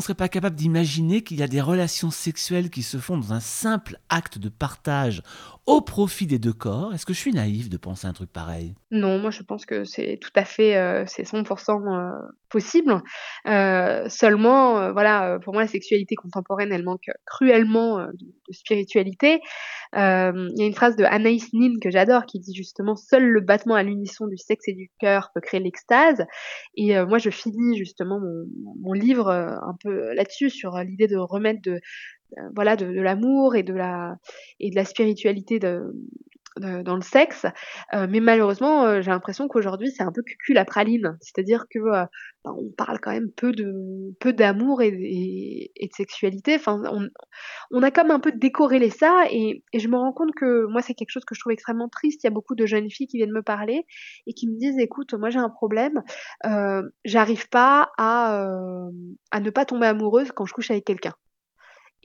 [0.00, 3.40] serait pas capable d'imaginer qu'il y a des relations sexuelles qui se font dans un
[3.56, 5.22] simple acte de partage
[5.66, 8.74] au profit des deux corps Est-ce que je suis naïf de penser un truc pareil?
[8.90, 12.12] Non, moi je pense que c'est tout à fait euh, c'est 100%
[12.48, 13.02] possible.
[13.46, 19.40] Euh, seulement, voilà, pour moi la sexualité contemporaine elle manque cruellement de, spiritualité.
[19.94, 23.24] Euh, il y a une phrase de Anaïs Nin que j'adore qui dit justement seul
[23.24, 26.24] le battement à l'unisson du sexe et du cœur peut créer l'extase.
[26.76, 31.16] Et euh, moi, je finis justement mon, livre euh, un peu là-dessus sur l'idée de
[31.16, 31.80] remettre de
[32.54, 34.16] voilà de, de l'amour et de la
[34.60, 35.92] et de la spiritualité de,
[36.58, 37.46] dans le sexe.
[37.94, 41.16] Euh, mais malheureusement, euh, j'ai l'impression qu'aujourd'hui, c'est un peu cucul la praline.
[41.20, 42.04] C'est-à-dire que euh,
[42.44, 44.88] ben, on parle quand même peu de peu d'amour et,
[45.74, 46.56] et, de sexualité.
[46.56, 47.08] Enfin, on,
[47.72, 49.24] on, a comme un peu décorrélé ça.
[49.30, 51.88] Et, et je me rends compte que moi, c'est quelque chose que je trouve extrêmement
[51.88, 52.24] triste.
[52.24, 53.84] Il y a beaucoup de jeunes filles qui viennent me parler
[54.26, 56.02] et qui me disent, écoute, moi j'ai un problème.
[57.04, 58.88] J'arrive pas à,
[59.30, 61.12] à ne pas tomber amoureuse quand je couche avec quelqu'un.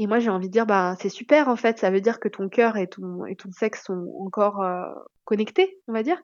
[0.02, 1.78] Et moi, j'ai envie de dire, bah, c'est super en fait.
[1.78, 4.89] Ça veut dire que ton cœur et ton, et ton sexe sont encore euh,
[5.26, 6.20] connectés, on va dire.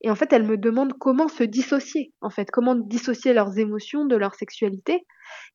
[0.00, 4.06] Et en fait, elle me demande comment se dissocier, en fait, comment dissocier leurs émotions
[4.06, 5.04] de leur sexualité.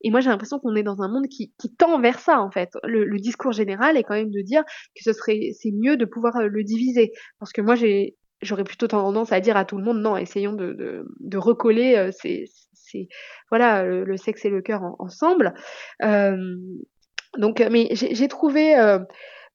[0.02, 2.52] Et moi, j'ai l'impression qu'on est dans un monde qui, qui tend vers ça, en
[2.52, 2.70] fait.
[2.84, 4.62] Le, discours général est quand même de dire
[4.94, 7.10] que ce serait, c'est mieux de pouvoir euh, le diviser.
[7.40, 10.52] Parce que moi, j'ai, j'aurais plutôt tendance à dire à tout le monde, non, essayons
[10.52, 10.76] de,
[11.18, 12.12] de, recoller euh,
[13.50, 15.54] voilà, le, sexe et le cœur ensemble.
[17.38, 18.98] Donc, euh, mais j'ai trouvé, euh,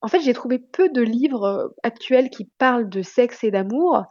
[0.01, 4.03] en fait, j'ai trouvé peu de livres euh, actuels qui parlent de sexe et d'amour.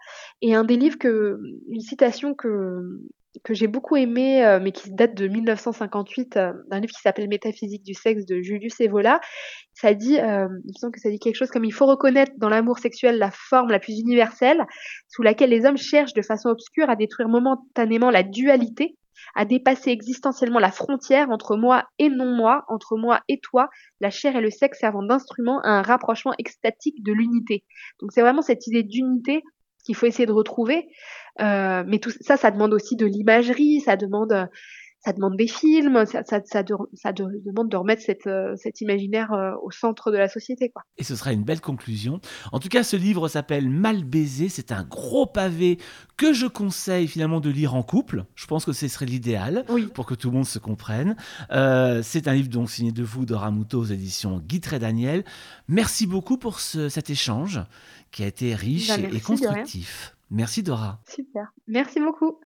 [0.42, 1.38] Et un des livres que,
[1.70, 2.82] une citation que
[3.44, 7.94] que j'ai beaucoup aimé, mais qui date de 1958, d'un livre qui s'appelle Métaphysique du
[7.94, 9.20] sexe de Julius Evola.
[9.74, 12.48] Ça dit, il me semble que ça dit quelque chose comme il faut reconnaître dans
[12.48, 14.66] l'amour sexuel la forme la plus universelle,
[15.08, 18.96] sous laquelle les hommes cherchent de façon obscure à détruire momentanément la dualité
[19.34, 23.68] à dépasser existentiellement la frontière entre moi et non-moi, entre moi et toi,
[24.00, 27.64] la chair et le sexe servant d'instrument à un rapprochement extatique de l'unité.
[28.00, 29.42] Donc c'est vraiment cette idée d'unité
[29.84, 30.88] qu'il faut essayer de retrouver.
[31.40, 34.48] Euh, mais tout ça, ça demande aussi de l'imagerie, ça demande
[35.00, 39.32] ça demande des films, ça, ça, ça, ça demande de remettre cette, euh, cet imaginaire
[39.32, 40.70] euh, au centre de la société.
[40.70, 40.82] Quoi.
[40.96, 42.20] Et ce sera une belle conclusion.
[42.52, 44.48] En tout cas, ce livre s'appelle Mal baisé.
[44.48, 45.78] C'est un gros pavé
[46.16, 48.24] que je conseille finalement de lire en couple.
[48.34, 51.16] Je pense que ce serait l'idéal pour que tout le monde se comprenne.
[51.52, 55.24] Euh, c'est un livre donc signé de vous, Dora Muto, aux éditions Guy Daniel.
[55.68, 57.60] Merci beaucoup pour ce, cet échange
[58.10, 60.16] qui a été riche bah, et constructif.
[60.30, 61.00] Merci Dora.
[61.08, 61.52] Super.
[61.66, 62.40] Merci beaucoup.